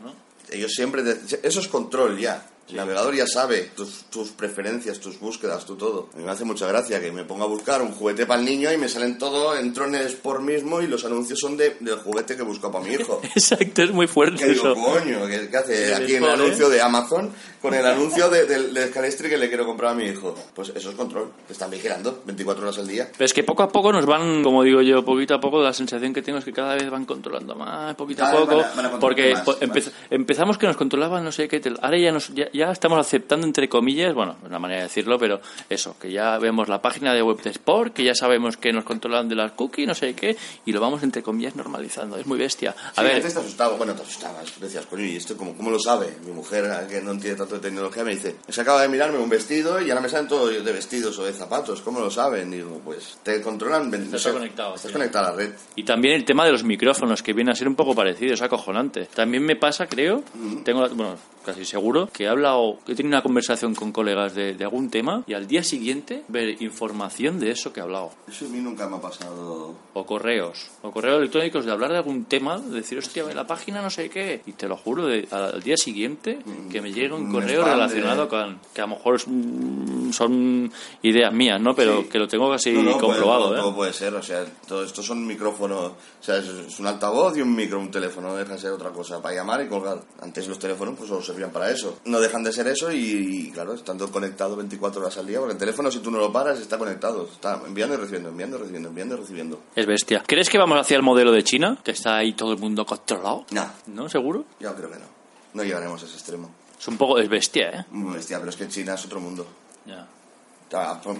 ¿no? 0.00 0.14
ellos 0.50 0.72
siempre 0.72 1.02
te- 1.02 1.40
eso 1.46 1.60
es 1.60 1.68
control 1.68 2.18
ya 2.18 2.46
el 2.70 2.76
navegador 2.76 3.14
ya 3.14 3.26
sabe 3.26 3.70
tus, 3.76 4.04
tus 4.10 4.30
preferencias 4.30 4.98
tus 5.00 5.18
búsquedas 5.20 5.64
tu 5.66 5.76
todo 5.76 6.08
a 6.14 6.16
mí 6.16 6.24
me 6.24 6.30
hace 6.30 6.44
mucha 6.44 6.66
gracia 6.66 7.00
que 7.00 7.12
me 7.12 7.24
ponga 7.24 7.44
a 7.44 7.48
buscar 7.48 7.82
un 7.82 7.92
juguete 7.92 8.24
para 8.26 8.40
el 8.40 8.46
niño 8.46 8.72
y 8.72 8.76
me 8.78 8.88
salen 8.88 9.18
todo 9.18 9.56
en 9.56 9.72
el 9.94 10.06
Sport 10.06 10.40
mismo 10.42 10.80
y 10.80 10.86
los 10.86 11.04
anuncios 11.04 11.38
son 11.38 11.56
de, 11.56 11.76
del 11.80 11.96
juguete 11.98 12.36
que 12.36 12.42
busco 12.42 12.70
para 12.72 12.84
mi 12.84 12.94
hijo 12.94 13.20
Exacto, 13.34 13.82
es 13.82 13.90
muy 13.92 14.06
fuerte 14.06 14.44
que 14.44 14.50
digo 14.52 14.72
eso. 14.72 14.82
coño 14.82 15.26
¿qué, 15.26 15.48
qué 15.50 15.56
hace 15.56 15.94
aquí 15.94 16.14
el 16.14 16.24
¿eh? 16.24 16.30
anuncio 16.30 16.68
de 16.68 16.80
Amazon 16.80 17.30
con 17.60 17.74
el 17.74 17.84
anuncio 17.86 18.28
de- 18.30 18.46
del 18.46 18.88
Scalestri 18.88 19.28
que 19.28 19.36
le 19.38 19.48
quiero 19.48 19.66
comprar 19.66 19.92
a 19.92 19.94
mi 19.94 20.04
hijo 20.06 20.34
pues 20.54 20.72
eso 20.74 20.90
es 20.90 20.96
control 20.96 21.30
te 21.46 21.52
están 21.52 21.70
vigilando 21.70 22.22
24 22.24 22.62
horas 22.64 22.78
al 22.78 22.86
día 22.88 23.08
Pero 23.12 23.24
es 23.24 23.34
que 23.34 23.44
poco 23.44 23.62
a 23.62 23.68
poco 23.68 23.92
nos 23.92 24.06
van, 24.06 24.42
como 24.42 24.62
digo 24.62 24.80
yo, 24.82 25.04
poquito 25.04 25.34
a 25.34 25.40
poco, 25.40 25.60
la 25.62 25.72
sensación 25.72 26.12
que 26.12 26.22
tengo 26.22 26.38
es 26.38 26.44
que 26.44 26.52
cada 26.52 26.74
vez 26.74 26.88
van 26.90 27.04
controlando 27.04 27.54
más, 27.54 27.94
poquito 27.96 28.22
a 28.24 28.30
Cada 28.30 28.40
poco, 28.40 28.56
van 28.56 28.64
a- 28.64 28.68
van 28.74 28.86
a 28.86 28.90
controlar 28.90 29.00
porque 29.00 29.32
más, 29.34 29.42
po- 29.42 29.52
más. 29.52 29.60
empe- 29.62 29.92
empezamos 30.10 30.58
que 30.58 30.66
nos 30.66 30.76
controlaban 30.76 31.24
no 31.24 31.32
sé 31.32 31.48
qué, 31.48 31.60
ahora 31.80 31.98
ya, 31.98 32.12
nos, 32.12 32.32
ya, 32.34 32.48
ya 32.52 32.70
estamos 32.70 32.98
aceptando, 32.98 33.46
entre 33.46 33.68
comillas, 33.68 34.14
bueno, 34.14 34.36
es 34.42 34.48
una 34.48 34.58
manera 34.58 34.80
de 34.80 34.86
decirlo, 34.88 35.18
pero 35.18 35.40
eso, 35.68 35.96
que 36.00 36.10
ya 36.10 36.38
vemos 36.38 36.68
la 36.68 36.80
página 36.82 37.14
de 37.14 37.22
web 37.22 37.40
de 37.42 37.50
Sport, 37.50 37.92
que 37.94 38.04
ya 38.04 38.14
sabemos 38.14 38.56
que 38.56 38.72
nos 38.72 38.84
controlan 38.84 39.28
de 39.28 39.34
las 39.34 39.52
cookies, 39.52 39.86
no 39.86 39.94
sé 39.94 40.14
qué, 40.14 40.36
y 40.66 40.72
lo 40.72 40.80
vamos, 40.80 41.02
entre 41.02 41.22
comillas, 41.22 41.56
normalizando. 41.56 42.16
Es 42.16 42.26
muy 42.26 42.38
bestia. 42.38 42.74
A 42.94 43.00
Sí, 43.00 43.02
ver, 43.06 43.16
antes 43.16 43.34
te 43.34 43.40
asustaba, 43.40 43.76
bueno, 43.76 43.94
te 43.94 44.02
asustabas, 44.02 44.60
decías, 44.60 44.86
coño, 44.86 45.04
¿y 45.04 45.16
esto 45.16 45.36
cómo, 45.36 45.56
cómo 45.56 45.70
lo 45.70 45.78
sabe? 45.78 46.16
Mi 46.24 46.32
mujer, 46.32 46.64
que 46.88 47.00
no 47.00 47.12
entiende 47.12 47.38
tanto 47.38 47.54
de 47.56 47.60
tecnología, 47.60 48.04
me 48.04 48.12
dice, 48.12 48.36
se 48.48 48.60
acaba 48.60 48.82
de 48.82 48.88
mirarme 48.88 49.18
un 49.18 49.28
vestido 49.28 49.80
y 49.80 49.88
ahora 49.90 50.00
me 50.02 50.08
salen 50.08 50.28
todo 50.28 50.48
de 50.48 50.72
vestidos 50.72 51.18
o 51.18 51.24
de 51.24 51.32
zapatos, 51.32 51.80
¿cómo 51.82 52.00
lo 52.00 52.10
saben? 52.10 52.52
Y 52.52 52.56
digo, 52.56 52.80
pues, 52.84 53.18
te 53.22 53.40
controlan... 53.40 53.90
no 53.90 53.96
Estás 53.96 54.22
sé, 54.22 54.32
conectado, 54.32 54.74
Estás 54.74 54.90
sí. 54.90 54.92
conectado 54.92 55.26
a 55.26 55.30
la 55.30 55.36
red. 55.36 55.52
Y 55.76 55.84
también 55.84 56.14
el 56.14 56.24
tema 56.24 56.44
de 56.44 56.52
los 56.52 56.64
micrófonos, 56.64 57.22
que 57.22 57.32
viene 57.32 57.50
a 57.50 57.54
ser 57.54 57.68
un 57.68 57.74
poco 57.74 57.94
parecido, 57.94 58.34
es 58.34 58.42
acojonante. 58.42 59.06
También 59.06 59.42
me 59.44 59.56
pasa, 59.56 59.86
creo, 59.86 60.22
tengo, 60.64 60.88
bueno, 60.90 61.16
casi 61.44 61.64
seguro, 61.64 62.08
que 62.12 62.24
he 62.24 62.28
hablado, 62.46 62.78
que 62.84 62.92
he 62.92 62.94
tenido 62.94 63.14
una 63.16 63.22
conversación 63.22 63.74
con 63.74 63.92
colegas 63.92 64.34
de, 64.34 64.54
de 64.54 64.64
algún 64.64 64.90
tema 64.90 65.22
y 65.26 65.34
al 65.34 65.46
día 65.46 65.62
siguiente 65.62 66.22
ver 66.28 66.60
información 66.62 67.38
de 67.40 67.50
eso 67.50 67.72
que 67.72 67.80
he 67.80 67.82
hablado. 67.82 68.10
Eso 68.28 68.46
a 68.46 68.48
mí 68.48 68.58
nunca 68.58 68.88
me 68.88 68.96
ha 68.96 69.00
pasado... 69.00 69.74
O 69.94 70.06
correos, 70.06 70.70
o 70.82 70.90
correos 70.90 71.18
electrónicos 71.18 71.64
de 71.64 71.72
hablar 71.72 71.90
de 71.92 71.98
algún 71.98 72.24
tema, 72.24 72.58
de 72.58 72.76
decir, 72.76 72.98
hostia, 72.98 73.24
la 73.34 73.46
página 73.46 73.82
no 73.82 73.90
sé 73.90 74.08
qué. 74.10 74.42
Y 74.46 74.52
te 74.52 74.66
lo 74.66 74.76
juro, 74.76 75.06
de- 75.06 75.28
al 75.30 75.62
día 75.62 75.76
siguiente 75.76 76.38
que 76.70 76.80
me 76.80 76.92
llega 76.92 77.14
un 77.14 77.26
Un 77.26 77.32
correo 77.32 77.60
spam 77.62 77.74
relacionado 77.74 78.28
con, 78.28 78.58
que 78.74 78.80
a 78.80 78.86
lo 78.86 78.96
mejor 78.96 79.16
es, 79.16 79.24
mm, 79.28 80.10
son 80.12 80.72
ideas 81.02 81.32
mías, 81.32 81.60
¿no? 81.60 81.74
Pero 81.74 82.02
Sí. 82.02 82.08
que 82.08 82.18
lo 82.18 82.26
tengo 82.28 82.50
casi 82.50 82.72
No, 82.72 82.82
no, 82.82 82.98
comprobado, 82.98 83.48
puede- 83.48 83.58
¿eh? 83.58 83.62
todo 83.62 83.74
puede 83.76 83.92
ser, 83.92 84.14
o 84.14 84.22
sea, 84.22 84.44
todo 84.66 84.82
esto 84.84 85.02
son 85.02 85.26
micrófonos, 85.26 85.92
o 85.92 86.22
sea, 86.22 86.36
es, 86.38 86.78
un 86.80 86.86
altavoz 86.86 87.36
y 87.36 87.42
un 87.42 87.54
micro, 87.54 87.78
un 87.78 87.90
teléfono, 87.90 88.28
no 88.28 88.36
deja 88.36 88.54
de 88.54 88.58
ser 88.58 88.70
otra 88.72 88.90
cosa, 88.90 89.20
para 89.20 89.34
llamar 89.34 89.62
y 89.62 89.68
colgar. 89.68 90.00
Antes 90.20 90.48
los 90.48 90.58
teléfonos 90.58 90.94
pues 90.96 91.08
solo 91.08 91.22
servían 91.22 91.50
para 91.50 91.70
eso. 91.70 91.98
No 92.06 92.18
dejan 92.32 92.44
de 92.44 92.52
ser 92.52 92.66
eso 92.68 92.90
y, 92.90 93.50
claro, 93.52 93.74
estando 93.74 94.10
conectado 94.10 94.56
24 94.56 95.02
horas 95.02 95.18
al 95.18 95.26
día, 95.26 95.38
porque 95.38 95.52
el 95.52 95.58
teléfono 95.58 95.90
si 95.90 95.98
tú 95.98 96.10
no 96.10 96.16
lo 96.18 96.32
paras 96.32 96.58
está 96.58 96.78
conectado, 96.78 97.28
está 97.30 97.60
enviando 97.66 97.94
y 97.94 97.98
recibiendo, 97.98 98.30
enviando 98.30 98.56
y 98.56 98.60
recibiendo, 98.60 98.88
enviando 98.88 99.14
y 99.16 99.18
recibiendo. 99.18 99.60
Es 99.76 99.84
bestia. 99.84 100.22
¿Crees 100.26 100.48
que 100.48 100.56
vamos 100.56 100.80
hacia 100.80 100.96
el 100.96 101.02
modelo 101.02 101.30
de 101.30 101.44
China? 101.44 101.78
Que 101.84 101.90
está 101.90 102.16
ahí 102.16 102.32
todo 102.32 102.52
el 102.52 102.58
mundo 102.58 102.86
controlado. 102.86 103.44
No, 103.50 103.70
¿No? 103.88 104.08
¿Seguro? 104.08 104.46
yo 104.58 104.74
creo 104.74 104.90
que 104.90 104.98
no. 104.98 105.04
No 105.52 105.62
llegaremos 105.62 106.02
a 106.02 106.06
ese 106.06 106.14
extremo. 106.14 106.50
Es 106.80 106.88
un 106.88 106.96
poco... 106.96 107.18
Es 107.18 107.28
bestia, 107.28 107.68
¿eh? 107.68 107.84
Muy 107.90 108.14
bestia, 108.14 108.38
pero 108.38 108.48
es 108.48 108.56
que 108.56 108.66
China 108.68 108.94
es 108.94 109.04
otro 109.04 109.20
mundo. 109.20 109.46
Ya. 109.84 110.08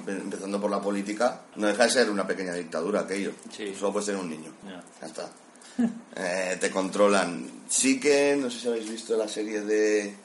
Empezando 0.07 0.59
por 0.59 0.71
la 0.71 0.81
política, 0.81 1.42
no 1.57 1.66
deja 1.66 1.85
de 1.85 1.90
ser 1.90 2.09
una 2.09 2.26
pequeña 2.26 2.54
dictadura 2.54 3.00
aquello. 3.00 3.33
Sí. 3.54 3.75
Solo 3.78 3.92
puedes 3.92 4.07
tener 4.07 4.23
un 4.23 4.31
niño. 4.31 4.50
Ya. 4.64 4.83
Ya 5.02 5.07
está. 5.07 5.28
Eh, 6.17 6.57
te 6.61 6.71
controlan. 6.71 7.62
Sí 7.69 7.99
que, 7.99 8.37
no 8.37 8.50
sé 8.50 8.61
si 8.61 8.69
habéis 8.69 8.91
visto 8.91 9.17
la 9.17 9.26
serie 9.26 9.62
de... 9.62 10.17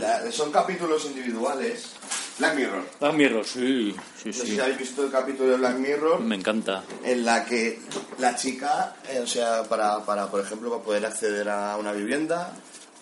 La- 0.00 0.30
son 0.32 0.50
capítulos 0.50 1.04
individuales. 1.04 1.90
Black 2.38 2.54
Mirror. 2.56 2.82
Black 2.98 3.14
Mirror, 3.14 3.44
sí. 3.46 3.94
Sí, 4.20 4.28
No 4.28 4.32
sé 4.32 4.46
sí. 4.46 4.46
si 4.54 4.60
habéis 4.60 4.78
visto 4.78 5.04
el 5.04 5.10
capítulo 5.10 5.50
de 5.50 5.56
Black 5.58 5.76
Mirror 5.78 6.20
Me 6.20 6.34
encanta. 6.36 6.82
en 7.04 7.24
la 7.24 7.44
que 7.44 7.78
la 8.18 8.34
chica, 8.34 8.96
eh, 9.08 9.20
o 9.22 9.26
sea, 9.26 9.62
para, 9.64 10.04
para, 10.04 10.28
por 10.30 10.40
ejemplo, 10.40 10.70
para 10.70 10.82
poder 10.82 11.06
acceder 11.06 11.48
a 11.50 11.76
una 11.76 11.92
vivienda, 11.92 12.52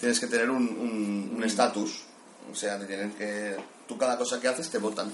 tienes 0.00 0.18
que 0.18 0.26
tener 0.26 0.50
un- 0.50 0.68
un 0.68 1.32
un 1.37 1.44
estatus. 1.44 2.02
o 2.50 2.54
sea, 2.54 2.78
te 2.78 2.87
tienen 2.87 3.12
que... 3.12 3.56
Tú 3.87 3.96
cada 3.96 4.18
cosa 4.18 4.40
que 4.40 4.48
haces 4.48 4.68
te 4.68 4.79
votan. 4.79 5.11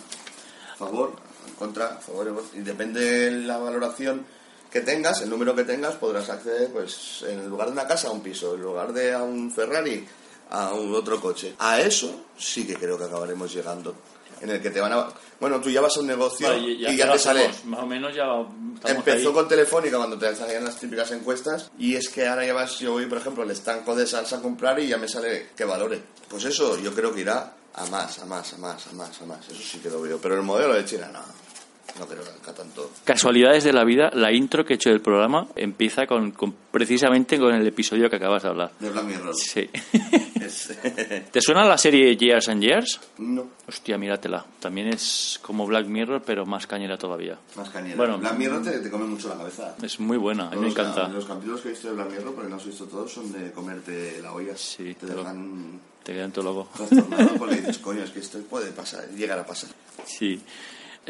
A 0.72 0.76
favor, 0.76 1.12
en 1.46 1.54
contra, 1.54 1.86
a 1.88 1.96
favor, 1.98 2.28
en 2.28 2.34
contra. 2.34 2.58
y 2.58 2.62
depende 2.62 3.00
de 3.04 3.30
la 3.42 3.58
valoración 3.58 4.24
que 4.70 4.80
tengas, 4.80 5.20
el 5.22 5.30
número 5.30 5.54
que 5.54 5.64
tengas, 5.64 5.94
podrás 5.94 6.28
acceder, 6.28 6.70
pues, 6.72 7.24
en 7.26 7.48
lugar 7.48 7.68
de 7.68 7.72
una 7.72 7.86
casa 7.86 8.08
a 8.08 8.12
un 8.12 8.20
piso, 8.20 8.54
en 8.54 8.62
lugar 8.62 8.92
de 8.92 9.12
a 9.12 9.22
un 9.22 9.50
Ferrari, 9.50 10.06
a 10.50 10.72
un 10.74 10.94
otro 10.94 11.20
coche. 11.20 11.54
A 11.58 11.80
eso 11.80 12.26
sí 12.36 12.66
que 12.66 12.74
creo 12.74 12.98
que 12.98 13.04
acabaremos 13.04 13.52
llegando. 13.52 13.94
En 14.40 14.50
el 14.50 14.62
que 14.62 14.70
te 14.70 14.80
van 14.80 14.92
a... 14.92 15.08
Bueno, 15.40 15.60
tú 15.60 15.68
ya 15.68 15.80
vas 15.80 15.96
a 15.96 16.00
un 16.00 16.06
negocio 16.06 16.48
Vale, 16.48 16.60
y 16.60 16.78
ya 16.78 16.92
ya 16.92 17.12
te 17.12 17.18
sale... 17.18 17.50
Más 17.64 17.80
o 17.80 17.86
menos 17.86 18.14
ya 18.14 18.24
Empezó 18.84 19.28
ahí. 19.28 19.34
con 19.34 19.48
Telefónica 19.48 19.96
cuando 19.96 20.16
te 20.16 20.32
salían 20.36 20.64
las 20.64 20.78
típicas 20.78 21.10
encuestas 21.10 21.72
y 21.76 21.96
es 21.96 22.08
que 22.08 22.28
ahora 22.28 22.46
ya 22.46 22.54
vas, 22.54 22.78
yo 22.78 22.92
voy 22.92 23.06
por 23.06 23.18
ejemplo 23.18 23.42
al 23.42 23.50
estanco 23.50 23.96
de 23.96 24.06
salsa 24.06 24.36
a 24.36 24.40
comprar 24.40 24.78
y 24.78 24.86
ya 24.86 24.96
me 24.96 25.08
sale 25.08 25.48
que 25.56 25.64
valore. 25.64 26.00
Pues 26.28 26.44
eso 26.44 26.78
yo 26.78 26.94
creo 26.94 27.12
que 27.12 27.22
irá 27.22 27.52
a 27.74 27.86
más, 27.86 28.20
a 28.20 28.26
más, 28.26 28.52
a 28.52 28.58
más, 28.58 28.86
a 28.86 28.92
más, 28.92 29.20
a 29.20 29.26
más. 29.26 29.48
Eso 29.48 29.60
sí 29.60 29.78
que 29.80 29.90
lo 29.90 30.00
veo. 30.00 30.18
Pero 30.18 30.36
el 30.36 30.42
modelo 30.42 30.74
de 30.74 30.84
China 30.84 31.10
no, 31.12 31.18
no 31.98 32.06
creo 32.06 32.22
que 32.22 32.52
tanto. 32.52 32.90
Casualidades 33.04 33.64
de 33.64 33.72
la 33.72 33.84
vida, 33.84 34.10
la 34.14 34.32
intro 34.32 34.64
que 34.64 34.74
he 34.74 34.76
hecho 34.76 34.90
del 34.90 35.00
programa 35.00 35.46
empieza 35.56 36.06
con, 36.06 36.30
con- 36.32 36.54
precisamente 36.70 37.38
con 37.38 37.54
el 37.54 37.66
episodio 37.66 38.08
que 38.08 38.16
acabas 38.16 38.42
de 38.42 38.48
hablar. 38.48 38.72
De 38.78 38.90
Black 38.90 39.04
Mirror. 39.04 39.34
Sí. 39.34 39.68
Es- 40.38 40.68
¿Te 41.32 41.40
suena 41.42 41.64
la 41.64 41.76
serie 41.76 42.16
Years 42.16 42.48
and 42.48 42.62
Years? 42.62 43.00
no, 43.18 43.48
Hostia, 43.66 43.98
míratela. 43.98 44.44
También 44.60 44.88
es 44.88 45.38
como 45.42 45.66
Black 45.66 45.86
Mirror, 45.86 46.22
pero 46.24 46.46
más 46.46 46.66
cañera 46.66 46.96
todavía. 46.96 47.38
más 47.56 47.68
cañera. 47.68 47.96
Bueno. 47.96 48.16
Black 48.18 48.36
Mirror 48.38 48.62
te, 48.62 48.78
te 48.78 48.90
come 48.90 49.04
mucho 49.06 49.28
la 49.28 49.36
cabeza. 49.36 49.76
Es 49.82 50.00
muy 50.00 50.16
buena, 50.16 50.48
a 50.48 50.50
mí 50.52 50.60
me 50.62 50.68
encanta. 50.68 51.08
Los 51.08 51.26
capítulos 51.26 51.60
que 51.60 51.68
he 51.68 51.70
visto 51.72 51.88
de 51.88 51.94
Black 51.94 52.10
Mirror, 52.12 52.34
porque 52.34 52.48
no 52.48 52.56
los 52.56 52.64
he 52.64 52.68
visto 52.68 52.84
todos, 52.86 53.12
son 53.12 53.30
de 53.32 53.52
comerte 53.52 54.20
la 54.22 54.32
olla. 54.32 54.56
Sí, 54.56 54.94
te 54.94 55.06
te 55.06 55.12
lo- 55.12 55.18
dejan 55.18 55.80
Te 56.02 56.14
quedan 56.14 56.32
todo 56.32 56.44
loco. 56.44 56.68
trastornado 56.74 57.34
porque 57.36 57.56
dices, 57.56 57.78
coño, 57.82 58.02
es 58.04 58.10
que 58.10 58.20
esto 58.20 58.38
puede 58.48 58.70
pasar, 58.72 59.06
llegar 59.10 59.38
a 59.38 59.44
pasar. 59.44 59.68
Sí. 60.06 60.40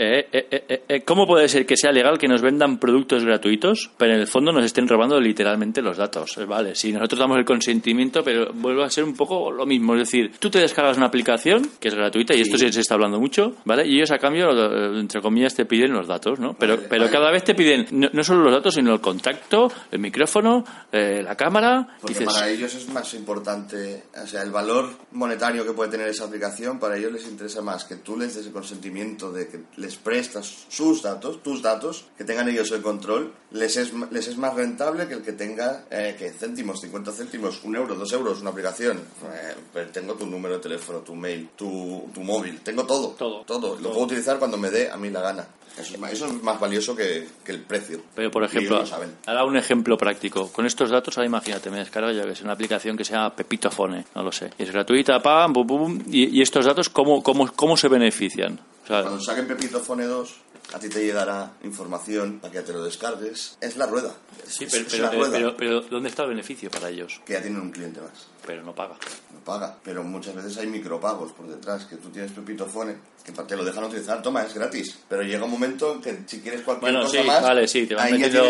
Eh, 0.00 0.28
eh, 0.32 0.46
eh, 0.50 0.82
eh, 0.88 1.00
¿Cómo 1.02 1.26
puede 1.26 1.48
ser 1.48 1.66
que 1.66 1.76
sea 1.76 1.90
legal 1.90 2.18
que 2.18 2.28
nos 2.28 2.40
vendan 2.40 2.78
productos 2.78 3.24
gratuitos, 3.24 3.90
pero 3.98 4.14
en 4.14 4.20
el 4.20 4.28
fondo 4.28 4.52
nos 4.52 4.64
estén 4.64 4.86
robando 4.86 5.20
literalmente 5.20 5.82
los 5.82 5.96
datos? 5.96 6.38
Eh, 6.38 6.44
Vale, 6.44 6.76
si 6.76 6.92
nosotros 6.92 7.18
damos 7.18 7.36
el 7.36 7.44
consentimiento, 7.44 8.22
pero 8.22 8.52
vuelve 8.54 8.84
a 8.84 8.90
ser 8.90 9.02
un 9.02 9.16
poco 9.16 9.50
lo 9.50 9.66
mismo. 9.66 9.94
Es 9.94 10.00
decir, 10.02 10.32
tú 10.38 10.50
te 10.50 10.60
descargas 10.60 10.96
una 10.96 11.06
aplicación 11.06 11.68
que 11.80 11.88
es 11.88 11.94
gratuita, 11.94 12.32
y 12.34 12.42
esto 12.42 12.56
sí 12.56 12.72
se 12.72 12.80
está 12.80 12.94
hablando 12.94 13.18
mucho, 13.18 13.56
¿vale? 13.64 13.86
Y 13.88 13.96
ellos 13.96 14.12
a 14.12 14.18
cambio, 14.18 14.50
eh, 14.52 15.00
entre 15.00 15.20
comillas, 15.20 15.54
te 15.56 15.64
piden 15.64 15.92
los 15.92 16.06
datos, 16.06 16.38
¿no? 16.38 16.54
Pero, 16.54 16.76
Vale, 16.76 16.88
pero 16.88 17.02
vale. 17.02 17.12
cada 17.12 17.30
vez 17.32 17.42
te 17.42 17.54
piden 17.56 17.86
no, 17.90 18.08
no 18.12 18.22
solo 18.22 18.44
los 18.44 18.52
datos, 18.52 18.74
sino 18.74 18.94
el 18.94 19.00
contacto, 19.00 19.68
el 19.90 19.98
micrófono, 19.98 20.64
eh, 20.92 21.22
la 21.24 21.34
cámara. 21.34 21.96
Porque 22.00 22.20
Dices, 22.20 22.32
para 22.32 22.48
ellos 22.48 22.72
es 22.72 22.88
más 22.88 23.12
importante, 23.14 24.04
o 24.22 24.26
sea, 24.28 24.42
el 24.42 24.52
valor 24.52 24.90
monetario 25.12 25.66
que 25.66 25.72
puede 25.72 25.90
tener 25.90 26.06
esa 26.06 26.26
aplicación, 26.26 26.78
para 26.78 26.96
ellos 26.96 27.10
les 27.10 27.26
interesa 27.26 27.62
más 27.62 27.84
que 27.84 27.96
tú 27.96 28.16
les 28.16 28.36
des 28.36 28.46
el 28.46 28.52
consentimiento 28.52 29.32
de 29.32 29.48
que 29.48 29.60
les 29.76 29.87
prestas 29.96 30.66
sus 30.68 31.02
datos, 31.02 31.42
tus 31.42 31.62
datos, 31.62 32.04
que 32.16 32.24
tengan 32.24 32.48
ellos 32.48 32.70
el 32.72 32.82
control, 32.82 33.32
les 33.52 33.76
es, 33.76 33.92
les 34.10 34.28
es 34.28 34.36
más 34.36 34.54
rentable 34.54 35.08
que 35.08 35.14
el 35.14 35.22
que 35.22 35.32
tenga, 35.32 35.84
eh, 35.90 36.14
que 36.18 36.30
céntimos, 36.30 36.80
50 36.80 37.12
céntimos, 37.12 37.62
un 37.64 37.76
euro, 37.76 37.94
dos 37.94 38.12
euros, 38.12 38.40
una 38.40 38.50
aplicación. 38.50 38.98
Eh, 38.98 39.54
pero 39.72 39.90
tengo 39.90 40.14
tu 40.14 40.26
número 40.26 40.54
de 40.56 40.60
teléfono, 40.60 40.98
tu 41.00 41.14
mail, 41.14 41.50
tu, 41.56 42.10
tu 42.12 42.20
móvil, 42.22 42.60
tengo 42.60 42.84
todo. 42.84 43.08
Todo. 43.10 43.42
Todo. 43.44 43.76
Lo 43.76 43.82
Todo. 43.82 43.92
puedo 43.92 44.06
utilizar 44.06 44.38
cuando 44.38 44.56
me 44.56 44.70
dé 44.70 44.90
a 44.90 44.96
mí 44.96 45.10
la 45.10 45.20
gana. 45.20 45.48
Eso 45.78 45.94
es 45.94 46.00
más, 46.00 46.12
eso 46.12 46.26
es 46.26 46.42
más 46.42 46.58
valioso 46.58 46.96
que, 46.96 47.28
que 47.44 47.52
el 47.52 47.60
precio. 47.60 48.00
Pero, 48.16 48.32
por 48.32 48.42
ejemplo, 48.42 48.82
ahora 49.26 49.44
un 49.44 49.56
ejemplo 49.56 49.96
práctico. 49.96 50.50
Con 50.50 50.66
estos 50.66 50.90
datos, 50.90 51.16
ahora 51.16 51.26
imagínate, 51.28 51.70
me 51.70 51.78
descargo 51.78 52.10
yo 52.10 52.24
que 52.24 52.32
es 52.32 52.42
una 52.42 52.54
aplicación 52.54 52.96
que 52.96 53.04
se 53.04 53.12
llama 53.12 53.34
Pepito 53.34 53.70
Phone, 53.70 54.04
no 54.14 54.24
lo 54.24 54.32
sé. 54.32 54.50
Es 54.58 54.72
gratuita, 54.72 55.22
pam, 55.22 55.52
pum, 55.52 55.66
pum, 55.66 55.98
y, 56.10 56.36
y 56.36 56.42
estos 56.42 56.66
datos, 56.66 56.88
¿cómo, 56.88 57.22
cómo, 57.22 57.52
¿cómo 57.54 57.76
se 57.76 57.86
benefician? 57.86 58.58
Cuando 58.88 59.20
saquen 59.20 59.46
Pepito 59.46 59.80
Phone 59.80 60.06
2, 60.06 60.34
a 60.74 60.78
ti 60.78 60.88
te 60.88 61.04
llegará 61.04 61.52
información 61.62 62.38
para 62.40 62.52
que 62.52 62.62
te 62.62 62.72
lo 62.72 62.82
descargues. 62.82 63.56
Es 63.60 63.76
la 63.76 63.86
rueda. 63.86 64.14
Sí, 64.46 64.64
Es- 64.64 64.70
pero, 64.72 64.86
es 64.86 64.92
pero, 64.92 65.02
la 65.04 65.10
rueda. 65.10 65.32
pero- 65.32 65.56
pero 65.56 65.80
¿dónde 65.82 66.08
está 66.08 66.22
el 66.24 66.30
beneficio 66.30 66.70
para 66.70 66.88
ellos? 66.88 67.20
que 67.24 67.34
ya 67.34 67.42
tienen 67.42 67.60
un 67.60 67.70
cliente 67.70 68.00
más. 68.00 68.26
Pero 68.48 68.62
no 68.62 68.74
paga. 68.74 68.94
No 69.34 69.40
paga, 69.44 69.76
pero 69.84 70.02
muchas 70.02 70.34
veces 70.34 70.56
hay 70.56 70.68
micropagos 70.68 71.32
por 71.32 71.46
detrás, 71.46 71.84
que 71.84 71.96
tú 71.96 72.08
tienes 72.08 72.32
Pepito 72.32 72.64
Fone, 72.64 72.94
que 73.22 73.30
te 73.30 73.54
lo 73.56 73.62
dejan 73.62 73.84
utilizar, 73.84 74.22
toma, 74.22 74.42
es 74.44 74.54
gratis. 74.54 75.00
Pero 75.06 75.20
llega 75.22 75.44
un 75.44 75.50
momento 75.50 75.92
en 75.92 76.00
que 76.00 76.20
si 76.26 76.40
quieres 76.40 76.62
cualquier 76.62 76.92
Bueno, 76.92 77.06
cosa 77.06 77.20
sí, 77.20 77.26
más, 77.26 77.42
vale, 77.42 77.68
sí, 77.68 77.86
te 77.86 77.94
van 77.94 78.10
metiendo 78.10 78.42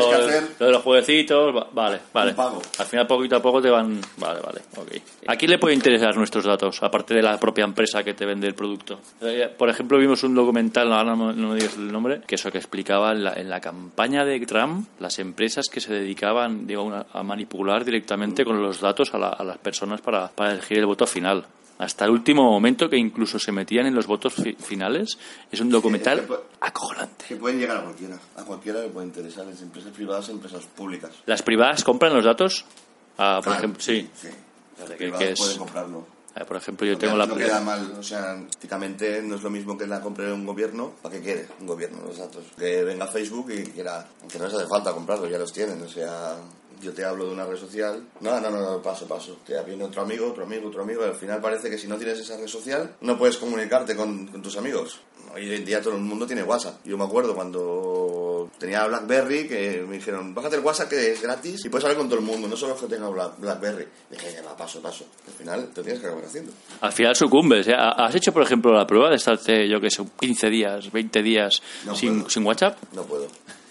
lo 0.61 0.67
de 0.67 0.71
los 0.73 0.83
jueguecitos, 0.85 1.57
va- 1.57 1.69
vale, 1.73 1.99
vale. 2.13 2.33
Pago. 2.35 2.63
Al 2.79 2.87
final, 2.87 3.09
poquito 3.09 3.35
a 3.35 3.43
poco 3.43 3.61
te 3.61 3.71
van. 3.71 4.01
Vale, 4.19 4.41
vale, 4.41 4.61
ok. 4.77 4.93
¿A 5.27 5.35
quién 5.35 5.51
le 5.51 5.59
puede 5.59 5.75
interesar 5.75 6.17
nuestros 6.17 6.45
datos, 6.45 6.81
aparte 6.85 7.13
de 7.15 7.23
la 7.23 7.41
propia 7.41 7.65
empresa 7.65 8.05
que 8.05 8.15
te 8.15 8.25
vende 8.25 8.47
el 8.47 8.55
producto? 8.55 9.01
Eh, 9.21 9.53
Por 9.59 9.69
ejemplo, 9.69 9.99
vimos 9.99 10.23
un 10.23 10.37
documental, 10.37 10.93
ahora 10.93 11.17
no, 11.17 11.33
no 11.33 11.49
me 11.49 11.57
digas 11.57 11.75
el 11.77 11.91
nombre, 11.91 12.21
que 12.25 12.37
eso 12.37 12.53
que 12.53 12.59
explicaba 12.59 13.11
en 13.11 13.25
la, 13.25 13.33
en 13.33 13.51
la 13.51 13.61
campaña 13.61 14.25
de 14.25 14.39
Trump, 14.47 14.87
las 15.01 15.19
empresas 15.19 15.67
que 15.69 15.81
se 15.81 15.93
dedicaban 15.93 16.69
digo, 16.69 16.89
a 16.93 17.07
a 17.13 17.23
manipular 17.25 17.85
directamente 17.85 18.45
con 18.45 18.63
los 18.63 18.81
datos 18.81 19.13
a, 19.15 19.19
la- 19.19 19.31
a 19.31 19.43
las 19.43 19.59
personas 19.59 19.88
para, 19.97 20.29
para 20.29 20.53
elegir 20.53 20.79
el 20.79 20.87
voto 20.87 21.07
final. 21.07 21.47
Hasta 21.79 22.05
el 22.07 22.11
último 22.11 22.43
momento 22.43 22.91
que 22.91 22.97
incluso 22.97 23.39
se 23.39 23.53
metían 23.53 23.87
en 23.87 23.95
los 23.95 24.07
votos 24.09 24.35
fi- 24.35 24.55
finales. 24.59 25.17
Es 25.53 25.61
un 25.61 25.71
documental 25.71 26.19
es 26.19 26.27
que- 26.27 26.35
acojonante. 26.61 27.25
que 27.29 27.37
pueden 27.37 27.61
llegar 27.61 27.77
a 27.79 27.83
cualquiera. 27.85 28.19
A 28.37 28.43
cualquiera 28.43 28.81
le 28.81 28.89
puede 28.89 29.07
interesar, 29.07 29.47
las 29.47 29.63
empresas 29.63 29.93
privadas, 29.93 30.29
empresas 30.29 30.65
públicas. 30.67 31.13
¿Las 31.27 31.43
privadas 31.43 31.85
compran 31.85 32.13
los 32.15 32.25
datos? 32.25 32.65
Ah, 33.17 33.37
por 33.37 33.45
Claro, 33.45 33.59
ejemplo, 33.59 33.81
sí. 33.83 34.11
sí. 34.21 34.29
Las 34.81 34.91
que- 34.91 35.13
que 35.13 35.31
es- 35.33 35.39
pueden 35.39 35.59
comprarlo. 35.59 36.07
Ah, 36.35 36.45
por 36.45 36.57
ejemplo, 36.57 36.87
yo 36.87 36.97
tengo 36.99 37.17
la... 37.17 37.27
no 37.27 37.35
queda 37.37 37.61
mal, 37.61 37.95
o 37.99 38.03
sea, 38.03 38.35
prácticamente 38.37 39.23
no 39.23 39.37
es 39.37 39.43
lo 39.43 39.51
mismo 39.51 39.77
que 39.79 39.87
la 39.89 40.01
compre 40.01 40.33
un 40.33 40.47
gobierno. 40.47 40.93
¿Para 41.03 41.17
qué 41.17 41.21
quiere 41.23 41.49
un 41.61 41.67
gobierno 41.67 42.01
los 42.07 42.19
datos? 42.19 42.45
Que 42.57 42.85
venga 42.85 43.07
Facebook 43.09 43.51
y 43.53 43.65
quiera, 43.71 44.07
aunque 44.21 44.39
no 44.39 44.45
les 44.47 44.55
hace 44.55 44.67
falta 44.69 44.93
comprarlos, 44.93 45.29
ya 45.31 45.39
los 45.39 45.53
tienen, 45.53 45.81
o 45.83 45.89
sea, 45.89 46.37
yo 46.83 46.93
te 46.93 47.05
hablo 47.05 47.27
de 47.27 47.33
una 47.33 47.45
red 47.47 47.57
social, 47.57 48.03
no, 48.21 48.41
no, 48.41 48.51
no, 48.51 48.61
no, 48.61 48.83
paso, 48.83 49.07
paso, 49.07 49.39
te 49.47 49.61
viene 49.65 49.85
otro 49.85 50.03
amigo, 50.03 50.29
otro 50.29 50.45
amigo, 50.45 50.69
otro 50.69 50.83
amigo, 50.83 51.03
y 51.03 51.09
al 51.09 51.15
final 51.15 51.41
parece 51.41 51.69
que 51.71 51.79
si 51.79 51.87
no 51.89 51.97
tienes 51.97 52.19
esa 52.19 52.37
red 52.37 52.47
social 52.47 52.95
no 53.01 53.17
puedes 53.19 53.37
comunicarte 53.37 53.95
con, 53.97 54.27
con 54.29 54.43
tus 54.43 54.57
amigos. 54.57 55.01
Hoy 55.35 55.53
en 55.55 55.65
día 55.65 55.83
todo 55.83 55.95
el 55.95 56.01
mundo 56.01 56.27
tiene 56.27 56.43
WhatsApp. 56.43 56.77
Yo 56.87 56.97
me 56.97 57.05
acuerdo 57.05 57.35
cuando 57.35 58.51
tenía 58.59 58.87
BlackBerry 58.87 59.47
que 59.47 59.85
me 59.87 59.97
dijeron, 59.97 60.35
bájate 60.35 60.57
el 60.57 60.63
WhatsApp 60.63 60.89
que 60.89 61.13
es 61.13 61.21
gratis 61.23 61.65
y 61.65 61.69
puedes 61.69 61.85
hablar 61.85 61.99
con 61.99 62.09
todo 62.09 62.19
el 62.19 62.25
mundo, 62.25 62.49
no 62.49 62.57
solo 62.57 62.75
que 62.77 62.87
tenga 62.87 63.09
Black- 63.11 63.39
BlackBerry. 63.39 63.87
Dije, 64.11 64.33
ya 64.33 64.43
va, 64.43 64.57
paso, 64.57 64.81
paso. 64.81 65.05
Al 65.27 65.33
final 65.35 65.69
te 65.75 65.83
tienes 65.83 66.01
que 66.01 66.07
acabar 66.07 66.25
haciendo. 66.25 66.53
Al 66.81 66.93
final 66.93 67.15
sucumbes. 67.15 67.69
¿eh? 67.69 67.75
¿Has 67.77 68.15
hecho, 68.15 68.33
por 68.33 68.43
ejemplo, 68.43 68.73
la 68.73 68.87
prueba 68.87 69.11
de 69.11 69.17
estarte, 69.17 69.69
yo 69.69 69.81
que 69.81 69.91
sé, 69.91 70.03
15 70.19 70.49
días, 70.49 70.91
20 70.91 71.23
días 71.23 71.61
No 71.85 71.95
sin, 71.95 72.17
puedo. 72.21 72.31
sin 72.31 72.47
WhatsApp? 72.47 72.79
No 72.95 73.03
puedo. 73.03 73.27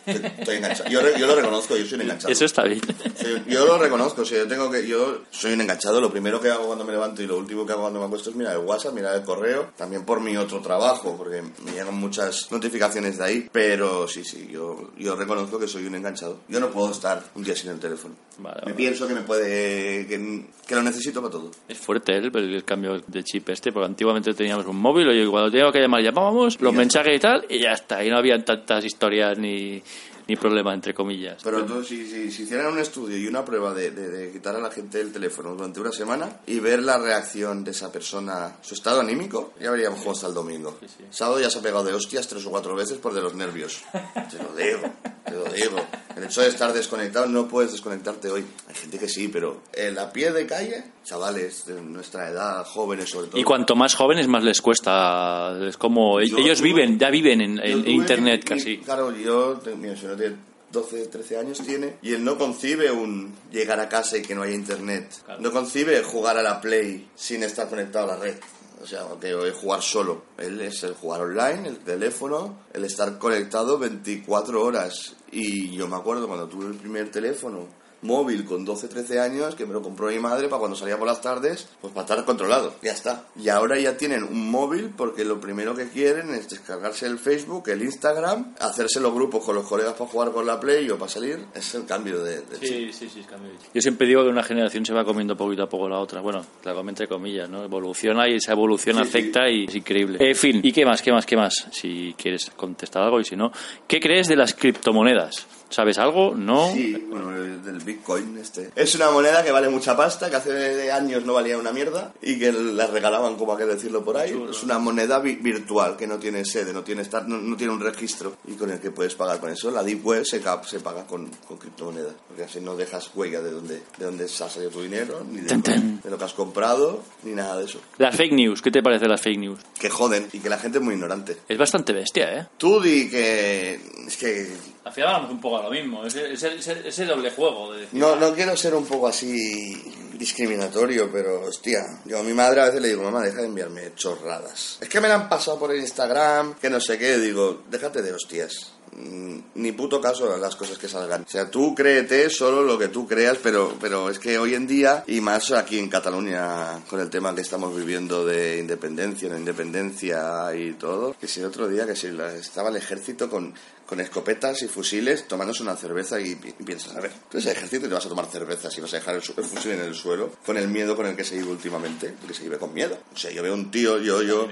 Estoy 0.08 0.56
enganchado. 0.58 0.90
Yo, 0.90 1.02
re- 1.02 1.20
yo 1.20 1.28
lo 1.28 1.36
reconozco, 1.36 1.76
yo 1.76 1.86
soy 1.86 1.96
un 1.96 2.02
enganchado. 2.02 2.32
Eso 2.32 2.46
está 2.46 2.64
bien. 2.64 2.82
Sí, 3.16 3.28
yo 3.48 3.66
lo 3.66 3.78
reconozco, 3.78 4.22
o 4.22 4.26
sea, 4.26 4.40
yo 4.40 4.48
tengo 4.48 4.72
que 4.72 4.88
yo 4.88 5.22
soy 5.32 5.54
un 5.54 5.62
enganchado, 5.62 6.00
lo 6.02 6.10
primero 6.12 6.40
que 6.40 6.50
hago 6.50 6.66
cuando 6.68 6.86
me 6.86 6.92
levanto 6.94 7.22
y 7.22 7.28
lo 7.28 7.38
último 7.38 7.66
que 7.66 7.74
hago 7.74 7.82
cuando 7.84 8.00
me 8.00 8.06
acuesto 8.06 8.30
es 8.30 8.36
mirar 8.36 8.54
el 8.54 8.60
WhatsApp, 8.66 8.94
mirar 8.94 9.16
el 9.16 9.24
correo, 9.24 9.72
también 9.78 10.06
por 10.06 10.22
mi 10.22 10.36
otro 10.38 10.62
trabajo, 10.62 11.16
porque 11.18 11.42
me 11.66 11.72
llegan 11.72 11.96
muchas 11.96 12.52
notificaciones 12.52 13.18
de 13.18 13.24
ahí, 13.24 13.50
pero 13.52 14.08
sí, 14.08 14.24
sí, 14.24 14.48
yo, 14.52 14.92
yo 14.98 15.16
reconozco 15.16 15.60
que 15.60 15.68
soy 15.68 15.86
un 15.86 15.96
enganchado. 15.96 16.40
Yo 16.48 16.60
no 16.60 16.70
puedo 16.70 16.92
estar 16.92 17.24
un 17.36 17.44
día 17.44 17.56
sin 17.56 17.72
el 17.72 17.80
teléfono. 17.80 18.16
Vale, 18.40 18.58
me 18.58 18.62
vale. 18.66 18.76
pienso 18.76 19.08
que 19.08 19.14
me 19.16 19.22
puede 19.22 20.06
que, 20.08 20.46
que 20.68 20.76
lo 20.76 20.84
necesito 20.84 21.22
para 21.22 21.32
todo. 21.32 21.52
Es 21.68 21.78
fuerte 21.78 22.14
¿eh? 22.14 22.18
el, 22.18 22.36
el 22.54 22.64
cambio 22.64 23.02
de 23.08 23.24
chip 23.24 23.50
este, 23.50 23.72
porque 23.72 23.88
antiguamente 23.88 24.34
teníamos 24.34 24.66
un 24.68 24.78
móvil 24.78 25.10
y 25.12 25.26
cuando 25.28 25.50
teníamos 25.50 25.74
que 25.74 25.80
llamar 25.82 26.02
llamábamos, 26.04 26.62
los 26.62 26.74
mensajes 26.74 27.16
y 27.16 27.20
tal, 27.20 27.46
y 27.50 27.60
ya 27.64 27.72
está. 27.72 28.04
Y 28.04 28.10
no 28.12 28.18
había 28.18 28.38
tantas 28.46 28.86
historias 28.86 29.38
ni, 29.40 29.82
ni 30.28 30.36
problemas, 30.36 30.74
entre 30.76 30.94
comillas. 30.94 31.42
Pero 31.44 31.66
tú, 31.66 31.84
si, 31.84 32.06
si, 32.10 32.32
si 32.32 32.44
hicieran 32.44 32.68
un 32.74 32.80
estudio 32.80 33.18
y 33.18 33.28
una 33.28 33.44
prueba 33.46 33.74
de, 33.74 33.92
de- 33.92 34.10
de 34.10 34.32
quitar 34.32 34.56
a 34.56 34.60
la 34.60 34.70
gente 34.72 35.00
el 35.02 35.12
teléfono 35.12 35.56
durante 35.56 35.80
una 35.80 35.92
semana 35.92 36.30
y 36.48 36.60
ver 36.60 36.82
la 36.84 36.98
reacción 36.98 37.64
de 37.64 37.72
esa 37.72 37.92
persona, 37.92 38.58
su 38.62 38.74
estado 38.76 39.02
anímico, 39.02 39.54
ya 39.62 39.72
veríamos 39.72 40.00
cómo 40.00 40.14
está 40.14 40.28
el 40.28 40.34
domingo. 40.34 40.78
sí. 40.82 41.04
Sábado 41.10 41.40
ya 41.40 41.50
se 41.50 41.60
ha 41.60 41.62
pegado 41.62 41.84
de 41.84 41.94
hostias 41.94 42.28
tres 42.28 42.46
o 42.46 42.50
cuatro 42.50 42.76
veces 42.76 42.98
por 42.98 43.14
de 43.14 43.22
los 43.22 43.34
nervios. 43.36 43.82
Te 43.92 44.38
lo 44.38 44.56
digo, 44.56 44.94
te 45.26 45.32
lo 45.32 45.44
digo. 45.46 45.78
El 46.16 46.24
hecho 46.24 46.42
de 46.42 46.48
estar 46.48 46.74
desconectado, 46.74 47.28
no 47.28 47.48
puedes 47.48 47.72
desconectarte 47.72 48.30
hoy. 48.32 48.44
Hay 48.68 48.76
gente 48.76 48.98
que 48.98 49.08
sí, 49.08 49.28
pero 49.28 49.62
en 49.74 49.94
la 49.96 50.12
pie 50.12 50.32
de 50.32 50.48
calle, 50.48 50.84
chavales 51.04 51.66
de 51.68 51.80
nuestra 51.82 52.30
edad, 52.30 52.66
jóvenes 52.66 53.10
sobre 53.12 53.28
todo. 53.28 53.40
Y 53.40 53.44
cuanto 53.44 53.76
más 53.76 53.94
jóvenes, 53.96 54.28
más 54.28 54.44
les 54.44 54.60
cuesta. 54.62 55.56
Es 55.68 55.78
como 55.78 56.20
Yo 56.22 56.38
ellos 56.40 56.60
tuve- 56.60 56.64
viven, 56.64 56.98
ya 57.00 57.10
viven 57.12 57.42
en, 57.42 57.60
en 57.60 57.88
Internet 57.88 58.44
mi- 58.44 58.56
mi- 58.56 58.60
casi. 58.60 58.78
Claro, 58.80 59.16
yo, 59.16 59.60
mi 59.78 59.90
tiene 60.18 60.36
12, 60.72 61.08
13 61.08 61.38
años 61.38 61.62
tiene, 61.66 61.98
y 62.02 62.14
él 62.14 62.24
no 62.24 62.38
concibe 62.38 62.92
un 62.92 63.34
llegar 63.52 63.80
a 63.80 63.88
casa 63.88 64.18
y 64.18 64.22
que 64.22 64.36
no 64.36 64.44
haya 64.44 64.54
internet. 64.54 65.22
Claro. 65.24 65.42
No 65.42 65.52
concibe 65.52 66.04
jugar 66.04 66.38
a 66.38 66.42
la 66.42 66.60
Play 66.60 67.10
sin 67.16 67.44
estar 67.44 67.70
conectado 67.70 68.12
a 68.12 68.16
la 68.16 68.22
red. 68.22 68.36
O 68.82 68.86
sea, 68.86 69.08
que 69.20 69.34
o 69.34 69.52
jugar 69.54 69.82
solo. 69.82 70.24
Él 70.38 70.62
es 70.62 70.84
el 70.84 70.94
jugar 70.94 71.22
online, 71.22 71.68
el 71.68 71.80
teléfono, 71.80 72.60
el 72.74 72.86
estar 72.86 73.18
conectado 73.18 73.80
24 73.80 74.64
horas. 74.64 75.16
Y 75.32 75.76
yo 75.76 75.88
me 75.88 75.96
acuerdo 75.96 76.28
cuando 76.28 76.48
tuve 76.48 76.68
el 76.68 76.76
primer 76.76 77.10
teléfono 77.10 77.68
móvil 78.02 78.46
con 78.46 78.66
12, 78.66 78.88
13 78.88 79.20
años 79.20 79.56
que 79.56 79.66
me 79.66 79.74
lo 79.74 79.82
compró 79.82 80.08
mi 80.08 80.20
madre 80.20 80.48
para 80.48 80.60
cuando 80.60 80.78
salía 80.78 80.98
por 80.98 81.08
las 81.08 81.22
tardes, 81.22 81.68
pues 81.82 81.94
para 81.94 82.06
estar 82.06 82.26
controlado. 82.26 82.76
Ya 82.82 82.92
está. 82.92 83.26
Y 83.36 83.50
ahora 83.50 83.80
ya 83.80 83.98
tienen 83.98 84.24
un 84.24 84.50
móvil 84.50 84.92
porque 84.96 85.26
lo 85.26 85.40
primero 85.40 85.76
que 85.76 85.90
quieren 85.90 86.34
es 86.34 86.50
descargarse 86.50 87.06
el 87.06 87.20
Facebook, 87.20 87.70
el 87.70 87.82
Instagram, 87.84 88.56
hacerse 88.60 89.00
los 89.00 89.14
grupos 89.14 89.44
con 89.44 89.56
los 89.56 89.68
colegas 89.68 89.94
para 89.94 90.10
jugar 90.10 90.32
con 90.32 90.46
la 90.46 90.60
Play 90.60 90.90
o 90.90 90.98
para 90.98 91.10
salir. 91.10 91.40
Es 91.54 91.74
el 91.76 91.86
cambio 91.86 92.24
de, 92.24 92.42
de 92.42 92.60
chip. 92.60 92.62
Sí, 92.62 92.94
sí, 92.94 93.10
sí, 93.10 93.20
es 93.22 93.28
cambio 93.28 93.52
de 93.52 93.58
chip. 93.58 93.70
Yo 93.74 93.82
siempre 93.82 94.08
digo 94.08 94.24
que 94.24 94.30
una 94.30 94.44
generación 94.44 94.86
se 94.86 94.94
va 94.94 95.04
comiendo 95.04 95.36
poquito 95.36 95.64
a 95.64 95.70
poco 95.70 95.90
la 95.90 96.00
otra. 96.00 96.22
Bueno, 96.22 96.46
la 96.64 96.74
como 96.74 96.90
entre 96.90 97.08
comillas, 97.08 97.50
¿no? 97.50 97.64
Evoluciona 97.64 98.30
y 98.30 98.36
esa 98.36 98.52
evolución 98.52 98.98
Sí, 98.98 99.02
afecta 99.02 99.50
y 99.50 99.66
es 99.66 99.76
increíble. 99.76 100.18
En 100.20 100.36
fin, 100.36 100.60
¿y 100.64 100.72
qué 100.72 100.86
más, 100.86 101.02
qué 101.02 101.12
más, 101.12 101.26
qué 101.26 101.36
más? 101.36 101.68
Si 101.72 102.16
quieres 102.18 102.52
contestar 102.56 103.04
algo 103.04 103.20
y 103.20 103.26
si 103.26 103.36
no, 103.36 103.52
¿qué 103.88 104.00
crees 104.00 104.28
de 104.28 104.36
las 104.36 104.54
criptomonedas? 104.54 105.46
¿Sabes 105.70 105.98
algo? 105.98 106.34
¿No? 106.36 106.72
Sí, 106.74 106.94
bueno, 107.10 107.36
el 107.36 107.64
del 107.64 107.80
Bitcoin 107.80 108.38
este. 108.38 108.70
Es 108.76 108.96
una 108.96 109.12
moneda 109.12 109.44
que 109.44 109.52
vale 109.52 109.70
mucha 109.70 109.96
pasta, 109.98 110.30
que 110.30 110.36
hace 110.38 110.92
años 110.92 111.26
no 111.26 111.34
valía 111.34 111.58
una 111.58 111.72
mierda 111.72 112.14
y 112.22 112.40
que 112.40 112.52
la 112.52 112.88
regalaban, 112.88 113.36
como 113.36 113.52
hay 113.54 113.60
que 113.60 113.66
decirlo 113.66 114.04
por 114.04 114.18
ahí. 114.18 114.32
Es 114.50 114.64
una 114.64 114.80
moneda 114.80 115.20
vi- 115.20 115.36
virtual 115.36 115.98
que 115.98 116.08
no 116.08 116.18
tiene 116.18 116.46
sede, 116.46 116.72
no 116.74 116.84
tiene 116.84 117.02
estar, 117.02 117.28
no, 117.28 117.38
no 117.38 117.58
tiene 117.58 117.74
un 117.74 117.80
registro 117.82 118.38
y 118.48 118.54
con 118.54 118.72
el 118.72 118.80
que 118.80 118.92
puedes 118.92 119.16
pagar 119.16 119.40
con 119.40 119.50
eso. 119.50 119.70
La 119.72 119.84
Deep 119.84 120.06
Web 120.06 120.26
se, 120.26 120.42
se 120.66 120.80
paga 120.80 121.06
con, 121.06 121.28
con 121.48 121.58
criptomonedas, 121.58 122.14
porque 122.28 122.44
así 122.44 122.60
no 122.62 122.76
dejas 122.76 123.10
huella 123.14 123.42
de 123.42 123.52
dónde, 123.52 123.82
de 123.98 124.06
dónde 124.06 124.26
ha 124.26 124.28
salido 124.30 124.70
tu 124.72 124.82
dinero, 124.82 125.26
ni 125.30 125.42
de, 125.42 125.58
tan. 125.60 126.02
de 126.02 126.10
lo 126.10 126.18
que 126.18 126.24
has 126.24 126.34
comprado, 126.34 127.04
ni 127.24 127.34
nada 127.34 127.58
de 127.58 127.66
eso. 127.66 127.80
Las 127.98 128.16
fake 128.16 128.34
news, 128.34 128.62
¿qué 128.62 128.72
te 128.72 128.82
parece 128.82 129.08
las 129.08 129.22
fake 129.22 129.40
news? 129.40 129.60
Que 129.80 129.90
joden 129.90 130.28
y 130.32 130.40
que 130.40 130.50
la 130.50 130.58
gente 130.58 130.78
es 130.78 130.84
muy 130.84 130.94
ignorante. 130.94 131.38
Es 131.48 131.58
bastante 131.58 131.92
bestia, 131.94 132.34
¿eh? 132.40 132.48
Tú 132.58 132.80
di 132.82 133.10
que... 133.10 133.80
Es 134.08 134.16
que 134.18 134.48
Al 134.86 134.94
final 134.94 135.14
vamos 135.14 135.32
un 135.32 135.42
poco 135.42 135.57
a 135.60 135.64
lo 135.64 135.72
mismo, 135.72 136.06
ese, 136.06 136.34
ese, 136.34 136.58
ese 136.88 137.06
doble 137.06 137.32
juego 137.32 137.74
de 137.74 137.82
decir... 137.82 138.00
No, 138.00 138.16
no 138.16 138.34
quiero 138.34 138.56
ser 138.58 138.74
un 138.76 138.86
poco 138.86 139.08
así 139.08 139.82
discriminatorio, 140.18 141.10
pero 141.12 141.42
hostia, 141.44 141.84
yo 142.06 142.20
a 142.20 142.24
mi 142.24 142.34
madre 142.34 142.62
a 142.62 142.66
veces 142.66 142.82
le 142.82 142.90
digo, 142.90 143.04
mamá, 143.04 143.22
deja 143.24 143.42
de 143.42 143.48
enviarme 143.48 143.94
chorradas. 143.96 144.78
Es 144.82 144.90
que 144.90 145.00
me 145.00 145.08
la 145.08 145.16
han 145.16 145.30
pasado 145.30 145.60
por 145.60 145.72
el 145.72 145.80
Instagram, 145.80 146.56
que 146.56 146.70
no 146.70 146.80
sé 146.80 146.98
qué, 146.98 147.18
digo, 147.18 147.62
déjate 147.70 148.02
de 148.02 148.14
hostias. 148.14 148.74
Mm, 148.94 149.40
Ni 149.56 149.74
puto 149.74 150.02
caso 150.02 150.34
a 150.34 150.38
las 150.38 150.56
cosas 150.56 150.78
que 150.78 150.88
salgan. 150.88 151.24
O 151.24 151.30
sea, 151.30 151.52
tú 151.52 151.76
créete 151.76 152.30
solo 152.30 152.64
lo 152.64 152.80
que 152.80 152.88
tú 152.88 153.06
creas, 153.08 153.38
pero, 153.44 153.76
pero 153.80 154.10
es 154.10 154.18
que 154.18 154.40
hoy 154.40 154.56
en 154.56 154.66
día, 154.66 155.04
y 155.08 155.22
más 155.22 155.52
aquí 155.52 155.78
en 155.78 155.90
Cataluña, 155.90 156.80
con 156.90 157.00
el 157.00 157.10
tema 157.10 157.36
que 157.36 157.42
estamos 157.42 157.76
viviendo 157.76 158.26
de 158.26 158.58
independencia, 158.58 159.30
no 159.30 159.38
independencia 159.38 160.56
y 160.56 160.74
todo, 160.74 161.16
que 161.20 161.28
si 161.28 161.42
el 161.42 161.48
otro 161.48 161.68
día 161.68 161.86
que 161.86 161.96
si 161.96 162.10
la- 162.10 162.34
estaba 162.34 162.70
el 162.70 162.78
ejército 162.78 163.30
con, 163.30 163.54
con 163.88 164.00
escopetas 164.02 164.62
y 164.62 164.68
fusiles 164.68 165.28
tomándose 165.28 165.64
una 165.64 165.76
cerveza 165.78 166.20
y, 166.20 166.36
pi- 166.36 166.54
y 166.60 166.64
piensas, 166.64 166.96
a 166.96 167.00
ver, 167.00 167.12
tú 167.32 167.38
eres 167.38 167.50
ejército 167.50 167.86
y 167.86 167.90
te 167.90 167.96
vas 167.96 168.06
a 168.06 168.10
tomar 168.10 168.26
cerveza 168.26 168.70
si 168.70 168.82
vas 168.82 168.94
a 168.94 168.98
dejar 168.98 169.16
el, 169.16 169.24
su- 169.24 169.34
el 169.38 169.46
fusil 169.46 169.72
en 169.72 169.80
el 169.82 169.96
suelo, 169.96 170.30
con 170.46 170.58
el 170.58 170.68
miedo 170.68 170.96
con 170.96 171.06
el 171.06 171.16
que 171.16 171.24
se 171.24 171.36
vive 171.38 171.50
últimamente, 171.52 172.14
porque 172.20 172.34
se 172.36 172.44
vive 172.44 172.58
con 172.58 172.74
miedo. 172.74 172.98
O 173.14 173.18
sea, 173.18 173.32
yo 173.32 173.42
veo 173.42 173.54
un 173.54 173.72
tío, 173.72 173.98
yo, 174.00 174.22
yo, 174.24 174.48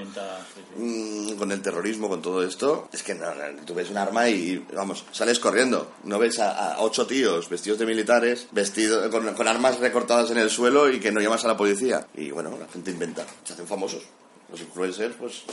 mm, 0.78 1.34
con 1.38 1.52
el 1.52 1.62
terrorismo, 1.62 2.08
con 2.10 2.22
todo 2.22 2.44
esto, 2.44 2.90
es 2.94 3.04
que 3.04 3.14
no, 3.14 3.26
no, 3.36 3.62
tú 3.66 3.74
ves 3.74 3.90
un 3.90 3.98
arma 3.98 4.30
y, 4.30 4.66
vamos, 4.74 5.04
sales 5.12 5.40
corriendo. 5.40 5.92
No 6.06 6.18
ves 6.18 6.40
a, 6.40 6.74
a 6.76 6.82
ocho 6.82 7.06
tíos 7.06 7.50
vestidos 7.50 7.78
de 7.80 7.86
militares, 7.86 8.48
vestidos 8.52 9.10
con, 9.10 9.34
con 9.34 9.48
armas 9.48 9.80
recortadas 9.80 10.32
en 10.32 10.38
el 10.38 10.50
suelo 10.50 10.90
y 10.90 11.00
que 11.00 11.12
no 11.12 11.20
llamas 11.20 11.44
a 11.44 11.50
la 11.50 11.58
policía. 11.58 12.08
Y 12.16 12.32
bueno, 12.32 12.58
la 12.58 12.68
gente 12.68 12.92
inventa, 12.92 13.26
se 13.44 13.52
hacen 13.54 13.68
famosos. 13.68 14.04
Los 14.50 14.62
influencers, 14.62 15.16
pues, 15.20 15.44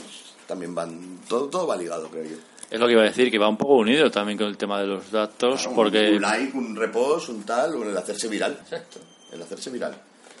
también 0.47 0.73
van, 0.73 1.19
todo, 1.27 1.47
todo 1.49 1.67
va 1.67 1.75
ligado, 1.75 2.09
creo 2.09 2.23
yo. 2.25 2.37
Es 2.73 2.79
lo 2.79 2.87
que 2.87 2.93
iba 2.93 3.03
a 3.03 3.05
decir, 3.05 3.29
que 3.29 3.37
va 3.37 3.47
un 3.47 3.55
poco 3.55 3.75
unido 3.75 4.09
también 4.09 4.35
con 4.35 4.47
el 4.47 4.57
tema 4.57 4.81
de 4.81 4.87
los 4.87 5.11
datos, 5.11 5.69
porque 5.75 6.13
Un 6.15 6.21
like, 6.23 6.57
un 6.57 6.75
repos, 6.75 7.29
un 7.29 7.43
tal, 7.43 7.75
o 7.75 7.83
el 7.83 7.95
hacerse 7.95 8.27
viral. 8.27 8.57
Exacto. 8.63 8.99
El 9.31 9.43
hacerse 9.43 9.69
viral. 9.69 9.95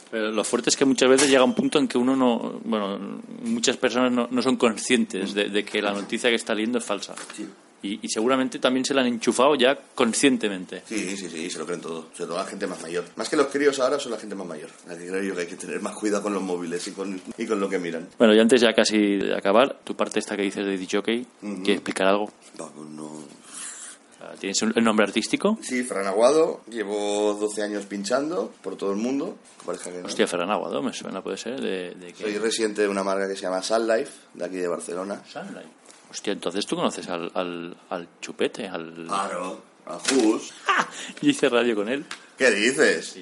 pero 0.09 0.31
lo 0.31 0.43
fuerte 0.43 0.71
es 0.71 0.75
que 0.75 0.83
muchas 0.83 1.09
veces 1.09 1.29
llega 1.29 1.43
un 1.43 1.53
punto 1.53 1.77
en 1.77 1.87
que 1.87 1.99
uno 1.99 2.15
no, 2.15 2.59
bueno, 2.65 2.97
muchas 3.43 3.77
personas 3.77 4.11
no, 4.11 4.27
no 4.31 4.41
son 4.41 4.57
conscientes 4.57 5.35
de, 5.35 5.49
de 5.49 5.63
que 5.63 5.79
la 5.79 5.93
noticia 5.93 6.31
que 6.31 6.35
está 6.35 6.55
leyendo 6.55 6.79
es 6.79 6.85
falsa. 6.85 7.13
Sí. 7.35 7.47
Y, 7.83 7.99
y 8.01 8.09
seguramente 8.09 8.59
también 8.59 8.85
se 8.85 8.93
la 8.93 9.01
han 9.01 9.07
enchufado 9.07 9.55
ya 9.55 9.77
conscientemente. 9.93 10.83
Sí, 10.87 11.15
sí, 11.17 11.29
sí, 11.29 11.49
se 11.49 11.59
lo 11.59 11.65
creen 11.65 11.81
todo. 11.81 12.07
Sobre 12.13 12.27
todo 12.29 12.37
la 12.37 12.45
gente 12.45 12.65
más 12.65 12.81
mayor. 12.81 13.03
Más 13.17 13.27
que 13.29 13.35
los 13.35 13.47
críos 13.47 13.77
ahora 13.79 13.99
son 13.99 14.13
la 14.13 14.17
gente 14.17 14.35
más 14.35 14.47
mayor. 14.47 14.69
Así 14.87 14.99
que 15.01 15.07
creo 15.09 15.21
yo 15.23 15.35
que 15.35 15.41
hay 15.41 15.47
que 15.47 15.55
tener 15.57 15.81
más 15.81 15.93
cuidado 15.93 16.23
con 16.23 16.33
los 16.33 16.41
móviles 16.41 16.87
y 16.87 16.91
con, 16.91 17.21
y 17.37 17.45
con 17.45 17.59
lo 17.59 17.69
que 17.69 17.77
miran. 17.79 18.07
Bueno, 18.17 18.33
y 18.33 18.39
antes 18.39 18.61
ya 18.61 18.73
casi 18.73 19.17
de 19.17 19.35
acabar, 19.35 19.79
tu 19.83 19.95
parte 19.95 20.19
esta 20.19 20.35
que 20.37 20.43
dices 20.43 20.65
de 20.65 20.77
DJ, 20.77 21.01
¿quieres 21.03 21.67
explicar 21.75 22.07
algo? 22.07 22.31
No, 22.57 22.71
no- 22.89 23.23
¿Tienes 24.39 24.61
el 24.61 24.83
nombre 24.83 25.05
artístico? 25.05 25.59
Sí, 25.61 25.83
Fran 25.83 26.07
Aguado, 26.07 26.61
llevo 26.69 27.33
12 27.33 27.61
años 27.61 27.85
pinchando 27.85 28.53
por 28.63 28.77
todo 28.77 28.91
el 28.91 28.97
mundo. 28.97 29.37
que 29.65 29.89
que 29.91 29.99
no. 29.99 30.07
Hostia, 30.07 30.25
Ferran 30.27 30.49
Aguado, 30.49 30.81
me 30.81 30.93
suena, 30.93 31.21
puede 31.21 31.35
ser, 31.37 31.59
de, 31.59 31.93
de 31.93 32.15
Soy 32.15 32.37
residente 32.37 32.81
de 32.83 32.87
una 32.87 33.03
marca 33.03 33.27
que 33.27 33.35
se 33.35 33.41
llama 33.41 33.61
Sun 33.61 33.85
Life, 33.85 34.11
de 34.33 34.45
aquí 34.45 34.55
de 34.55 34.67
Barcelona. 34.69 35.21
Sunlight. 35.27 35.67
Hostia, 36.13 36.31
entonces 36.33 36.65
tú 36.65 36.75
conoces 36.75 37.07
al, 37.09 37.29
al, 37.33 37.75
al 37.89 38.07
chupete, 38.21 38.67
al... 38.67 39.05
Claro, 39.07 39.61
a 39.85 39.97
Jus. 39.99 40.53
Y 41.21 41.31
hice 41.31 41.49
radio 41.49 41.75
con 41.75 41.89
él. 41.89 42.05
¿Qué 42.37 42.51
dices? 42.51 43.17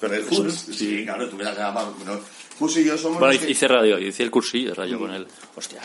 ¿Con 0.00 0.12
el 0.14 0.24
Jus? 0.24 0.54
Sí. 0.54 1.04
claro, 1.04 1.28
tú 1.28 1.36
me 1.36 1.44
la 1.44 1.54
llamado. 1.54 1.94
No. 2.04 2.18
Jus 2.58 2.76
y 2.78 2.84
yo 2.84 2.96
somos 2.98 3.18
Bueno, 3.20 3.34
los 3.34 3.42
que- 3.44 3.50
hice 3.50 3.68
radio, 3.68 3.98
hice 3.98 4.22
el 4.22 4.30
cursillo 4.30 4.70
de 4.70 4.74
radio 4.74 4.98
con 4.98 5.12
él. 5.12 5.26
Hostia, 5.54 5.80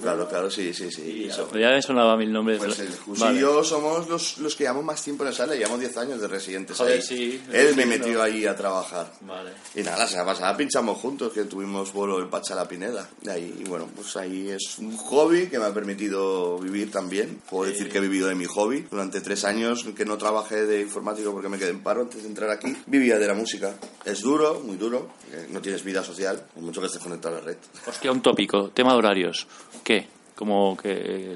Claro, 0.00 0.26
claro, 0.28 0.50
sí, 0.50 0.72
sí, 0.72 0.90
sí. 0.90 1.26
eso. 1.28 1.50
ya 1.56 1.70
me 1.70 1.82
sonaba 1.82 2.16
mil 2.16 2.32
nombres. 2.32 2.58
Pues 2.58 2.78
el 2.78 2.88
Jus 2.96 3.18
Vale. 3.18 3.36
y 3.36 3.40
yo 3.40 3.62
somos 3.62 4.08
los, 4.08 4.38
los 4.38 4.54
que 4.56 4.64
llevamos 4.64 4.84
más 4.84 5.02
tiempo 5.02 5.24
en 5.24 5.28
el 5.28 5.34
sala, 5.34 5.54
llevamos 5.54 5.78
10 5.80 5.96
años 5.98 6.20
de 6.20 6.26
residentes 6.28 6.76
Joder, 6.78 6.94
ahí. 6.96 7.02
sí, 7.02 7.42
Él 7.52 7.76
me 7.76 7.84
metió 7.84 8.22
ahí 8.22 8.46
a 8.46 8.56
trabajar. 8.56 9.12
Vale. 9.20 9.50
Y 9.74 9.82
nada, 9.82 9.98
la 9.98 10.06
semana 10.06 10.32
pasada 10.32 10.56
pinchamos 10.56 10.98
juntos, 10.98 11.32
que 11.32 11.44
tuvimos 11.44 11.92
bolo 11.92 12.18
en 12.20 12.30
Pachala 12.30 12.66
Pineda. 12.66 13.08
Y 13.22 13.28
ahí, 13.28 13.56
y 13.60 13.68
bueno, 13.68 13.86
pues 13.94 14.16
ahí 14.16 14.48
es 14.50 14.78
un 14.78 14.96
hobby 14.96 15.48
que 15.48 15.58
me 15.58 15.66
ha 15.66 15.74
permitido 15.74 16.58
vivir 16.58 16.90
también. 16.90 17.40
Puedo 17.50 17.70
decir 17.70 17.90
que 17.90 17.98
he 17.98 18.00
vivido 18.00 18.28
de 18.28 18.34
mi 18.34 18.46
hobby. 18.46 18.86
Durante 18.90 19.20
tres 19.20 19.44
años 19.44 19.84
que 19.94 20.04
no 20.06 20.16
trabajé 20.16 20.64
de 20.66 20.80
informático 20.80 21.30
porque 21.32 21.48
me 21.50 21.58
quedé 21.58 21.70
en 21.70 21.82
paro 21.82 22.02
antes 22.02 22.22
de 22.22 22.28
entrar 22.28 22.48
aquí. 22.50 22.74
Vivía 22.86 23.18
de 23.18 23.26
la 23.26 23.34
música. 23.34 23.74
Es 24.04 24.22
duro, 24.22 24.60
muy 24.64 24.76
duro. 24.76 25.10
eh, 25.30 25.46
No 25.50 25.60
tienes 25.60 25.84
vida 25.84 26.02
social, 26.02 26.42
por 26.54 26.62
mucho 26.62 26.80
que 26.80 26.86
estés 26.86 27.02
conectado 27.02 27.36
a 27.36 27.40
la 27.40 27.44
red. 27.46 27.56
Hostia, 27.86 28.10
un 28.10 28.22
tópico, 28.22 28.70
tema 28.70 28.92
de 28.92 28.98
horarios. 28.98 29.46
¿Qué? 29.84 30.08
Como 30.34 30.76
que 30.76 30.88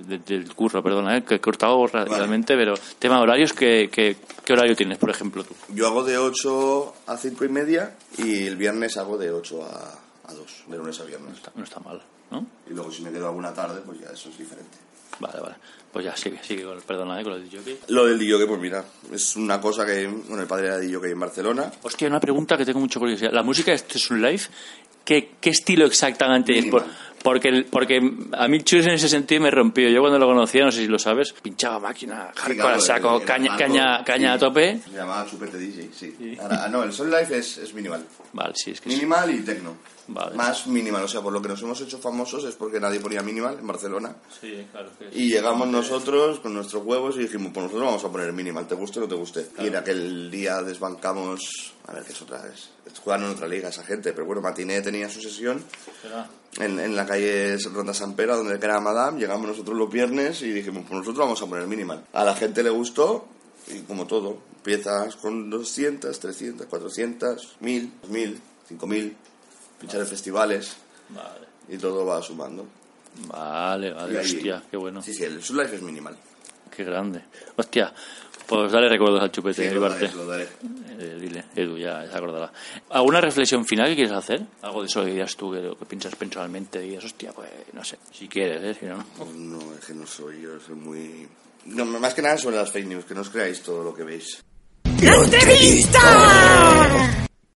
de- 0.05 0.19
del 0.19 0.53
curro, 0.55 0.83
perdona, 0.83 1.19
¿eh? 1.19 1.23
que 1.23 1.37
he 1.37 1.41
cortado 1.41 1.87
radicalmente, 1.87 2.57
pero 2.57 2.75
tema 2.99 3.17
de 3.19 3.23
horarios, 3.23 3.53
¿qué, 3.53 3.89
qué, 3.93 4.17
qué 4.45 4.53
horario 4.55 4.75
tienes, 4.75 4.99
por 4.99 5.11
ejemplo, 5.11 5.45
tú? 5.45 5.55
Yo 5.73 5.87
hago 5.87 6.03
de 6.03 6.19
8 6.19 6.95
a 7.07 7.17
5 7.17 7.45
y 7.45 7.49
media 7.49 7.95
y 8.17 8.47
el 8.47 8.57
viernes 8.57 8.97
hago 8.97 9.17
de 9.17 9.31
8 9.31 9.63
a, 9.63 10.31
a 10.31 10.35
2, 10.35 10.65
de 10.67 10.77
lunes 10.77 10.99
a 11.01 11.05
viernes. 11.05 11.37
Está- 11.37 11.53
no 11.55 11.63
está 11.63 11.79
mal, 11.79 12.03
¿no? 12.33 12.45
Y 12.69 12.75
luego 12.75 12.91
si 12.91 13.03
me 13.03 13.13
quedo 13.13 13.29
alguna 13.29 13.55
tarde, 13.55 13.81
pues 13.87 14.01
ya 14.01 14.09
eso 14.11 14.31
es 14.31 14.37
diferente. 14.39 14.77
Vale, 15.21 15.41
vale. 15.41 15.55
Pues 15.93 16.05
ya, 16.05 16.17
sigue, 16.17 16.39
sigue, 16.43 16.65
con, 16.65 16.81
perdona, 16.83 17.21
¿eh? 17.21 17.23
con 17.23 17.33
lo 17.35 17.39
de 17.39 17.45
DJ. 17.45 17.79
Lo 17.89 18.05
del 18.07 18.19
DJ, 18.19 18.47
pues 18.49 18.61
mira, 18.61 18.85
es 19.13 19.37
una 19.37 19.61
cosa 19.61 19.87
que, 19.87 20.07
bueno, 20.07 20.43
el 20.43 20.49
padre 20.49 20.67
era 20.67 20.79
DJ 20.79 21.11
en 21.13 21.21
Barcelona. 21.21 21.73
Hostia, 21.83 22.09
una 22.09 22.21
pregunta 22.21 22.57
que 22.57 22.65
tengo 22.65 22.81
mucha 22.81 22.99
curiosidad. 22.99 23.31
La 23.33 23.43
música 23.45 23.71
de 23.71 23.77
Esto 23.77 23.97
es 23.97 24.11
un 24.11 24.21
live, 24.21 24.43
¿qué, 25.05 25.35
qué 25.41 25.51
estilo 25.51 25.87
exactamente 25.87 26.59
es? 26.59 26.67
Por- 26.67 26.85
porque, 27.23 27.67
porque 27.71 28.01
a 28.33 28.49
mí 28.49 28.63
Chus 28.63 28.87
en 28.87 28.93
ese 28.93 29.09
sentido 29.09 29.43
me 29.43 29.51
rompió. 29.51 29.89
Yo 29.89 30.01
cuando 30.01 30.19
lo 30.19 30.27
conocía, 30.27 30.65
no 30.65 30.73
sé 30.73 30.81
si 30.81 30.87
lo 30.87 30.99
sabes, 30.99 31.33
pinchaba 31.33 31.79
máquina, 31.79 32.31
hardcore 32.35 32.55
claro, 32.55 32.75
al 32.75 32.81
saco, 32.81 33.21
caña, 33.25 33.57
caña, 33.57 34.05
caña 34.05 34.33
a 34.33 34.37
sí. 34.37 34.41
tope. 34.41 34.79
Se 34.79 34.91
llamaba 34.97 35.27
Chupete 35.29 35.59
DJ, 35.59 35.91
sí. 35.93 36.37
Ahora, 36.41 36.65
ah, 36.65 36.69
no, 36.69 36.83
el 36.83 36.93
Soul 36.93 37.11
Life 37.11 37.37
es, 37.37 37.59
es 37.59 37.75
minimal. 37.75 38.05
Vale, 38.33 38.53
sí, 38.55 38.73
es 38.73 38.81
que 38.81 38.91
sí. 38.91 38.97
Minimal 38.97 39.35
y 39.35 39.41
techno. 39.41 39.77
Vale. 40.09 40.35
Más 40.35 40.67
minimal, 40.67 41.05
o 41.05 41.09
sea, 41.09 41.21
por 41.21 41.33
lo 41.33 41.43
que 41.43 41.49
nos 41.49 41.61
hemos 41.63 41.81
hecho 41.83 41.99
famosos 41.99 42.43
es 42.45 42.55
porque 42.55 42.81
nadie 42.81 42.99
ponía 42.99 43.21
minimal 43.21 43.59
en 43.59 43.67
Barcelona. 43.67 44.17
Sí, 44.41 44.67
claro. 44.73 44.89
que 44.99 45.11
Y 45.13 45.29
llegamos 45.29 45.69
nosotros 45.69 46.41
con 46.41 46.55
nuestros 46.55 46.83
huevos 46.83 47.17
y 47.17 47.21
dijimos, 47.21 47.53
pues 47.53 47.65
nosotros 47.65 47.87
vamos 47.87 48.05
a 48.05 48.09
poner 48.11 48.33
minimal, 48.33 48.67
te 48.67 48.75
guste 48.75 49.01
o 49.01 49.03
no 49.03 49.09
te 49.09 49.15
guste. 49.15 49.49
Y 49.59 49.67
en 49.67 49.77
aquel 49.77 50.31
día 50.31 50.63
desbancamos, 50.63 51.75
a 51.87 51.93
ver 51.93 52.05
qué 52.05 52.13
es 52.13 52.23
otra 52.23 52.41
vez, 52.43 52.71
juegan 53.05 53.25
en 53.25 53.31
otra 53.31 53.47
liga 53.47 53.69
esa 53.69 53.85
gente, 53.85 54.13
pero 54.13 54.27
bueno, 54.27 54.41
Matiné 54.41 54.81
tenía 54.81 55.11
su 55.11 55.21
sesión 55.21 55.63
en, 56.57 56.81
en 56.81 56.97
la 56.97 57.05
calle 57.05 57.59
Ronda 57.73 57.93
San 57.93 58.15
Pera, 58.15 58.35
donde 58.37 58.55
era 58.55 58.81
Madame, 58.81 59.21
llegamos 59.21 59.47
nosotros 59.47 59.77
los 59.77 59.91
viernes 59.91 60.41
y 60.43 60.51
dijimos, 60.51 60.85
pues 60.89 61.01
nosotros 61.01 61.19
vamos 61.19 61.43
a 61.43 61.47
poner 61.47 61.67
minimal. 61.67 62.05
A 62.15 62.25
la 62.25 62.35
gente 62.35 62.63
le 62.63 62.71
gustó 62.71 63.27
y 63.69 63.81
como 63.81 64.07
todo, 64.07 64.39
empiezas 64.57 65.17
con 65.17 65.51
200, 65.51 66.19
300, 66.19 66.67
400, 66.67 67.57
1000, 67.61 67.93
2000, 68.03 68.41
5000, 68.69 69.17
pinchar 69.81 70.01
en 70.01 70.07
festivales 70.07 70.77
Vale. 71.11 71.47
y 71.69 71.77
todo 71.79 72.05
va 72.07 72.21
sumando. 72.23 72.67
Vale, 73.27 73.89
Y 73.89 73.93
vale, 73.93 74.19
ahí- 74.19 74.25
hostia, 74.25 74.63
qué 74.71 74.77
bueno. 74.77 75.03
Sí, 75.03 75.13
sí, 75.15 75.25
el 75.25 75.43
Soul 75.43 75.61
Life 75.63 75.77
es 75.77 75.83
minimal. 75.83 76.17
Qué 76.75 76.85
grande. 76.85 77.25
Hostia, 77.57 77.93
pues 78.47 78.71
dale 78.71 78.89
recuerdos 78.89 79.21
al 79.23 79.33
chupete, 79.33 79.63
Sí, 79.63 79.69
eh, 79.69 79.73
lo 79.75 79.81
daré, 79.89 80.13
lo 80.13 80.27
daré. 80.27 80.49
Eh, 81.01 81.19
dile, 81.21 81.45
Edu, 81.57 81.77
ya 81.77 82.07
se 82.09 82.17
acordará. 82.17 82.53
¿Alguna 82.91 83.21
reflexión 83.21 83.65
final 83.67 83.89
que 83.89 83.97
quieres 83.97 84.13
hacer? 84.13 84.43
Algo 84.63 84.83
de 84.83 84.87
eso 84.87 85.01
que 85.03 85.09
dirías 85.11 85.35
tú, 85.37 85.51
que, 85.53 85.61
lo 85.61 85.77
que 85.77 85.85
piensas 85.87 86.15
personalmente, 86.15 86.85
y 86.85 86.91
digas, 86.91 87.05
hostia, 87.07 87.33
pues 87.33 87.49
no 87.73 87.85
sé, 87.85 87.99
si 88.13 88.29
quieres, 88.29 88.63
¿eh? 88.63 88.77
Si 88.79 88.87
no, 88.87 88.99
no. 88.99 89.05
No, 89.35 89.75
es 89.75 89.85
que 89.85 89.95
no 89.95 90.07
soy, 90.07 90.43
yo 90.43 90.61
soy 90.61 90.77
muy... 90.77 91.27
No, 91.67 91.85
más 91.85 92.15
que 92.15 92.23
nada 92.23 92.39
sobre 92.39 92.57
las 92.57 92.71
fake 92.71 92.87
news, 92.87 93.05
que 93.05 93.15
no 93.15 93.23
os 93.23 93.31
creáis 93.31 93.61
todo 93.63 93.83
lo 93.83 93.93
que 93.95 94.05
veis. 94.05 94.41
¡La 95.03 95.17
entrevista! 95.17 96.01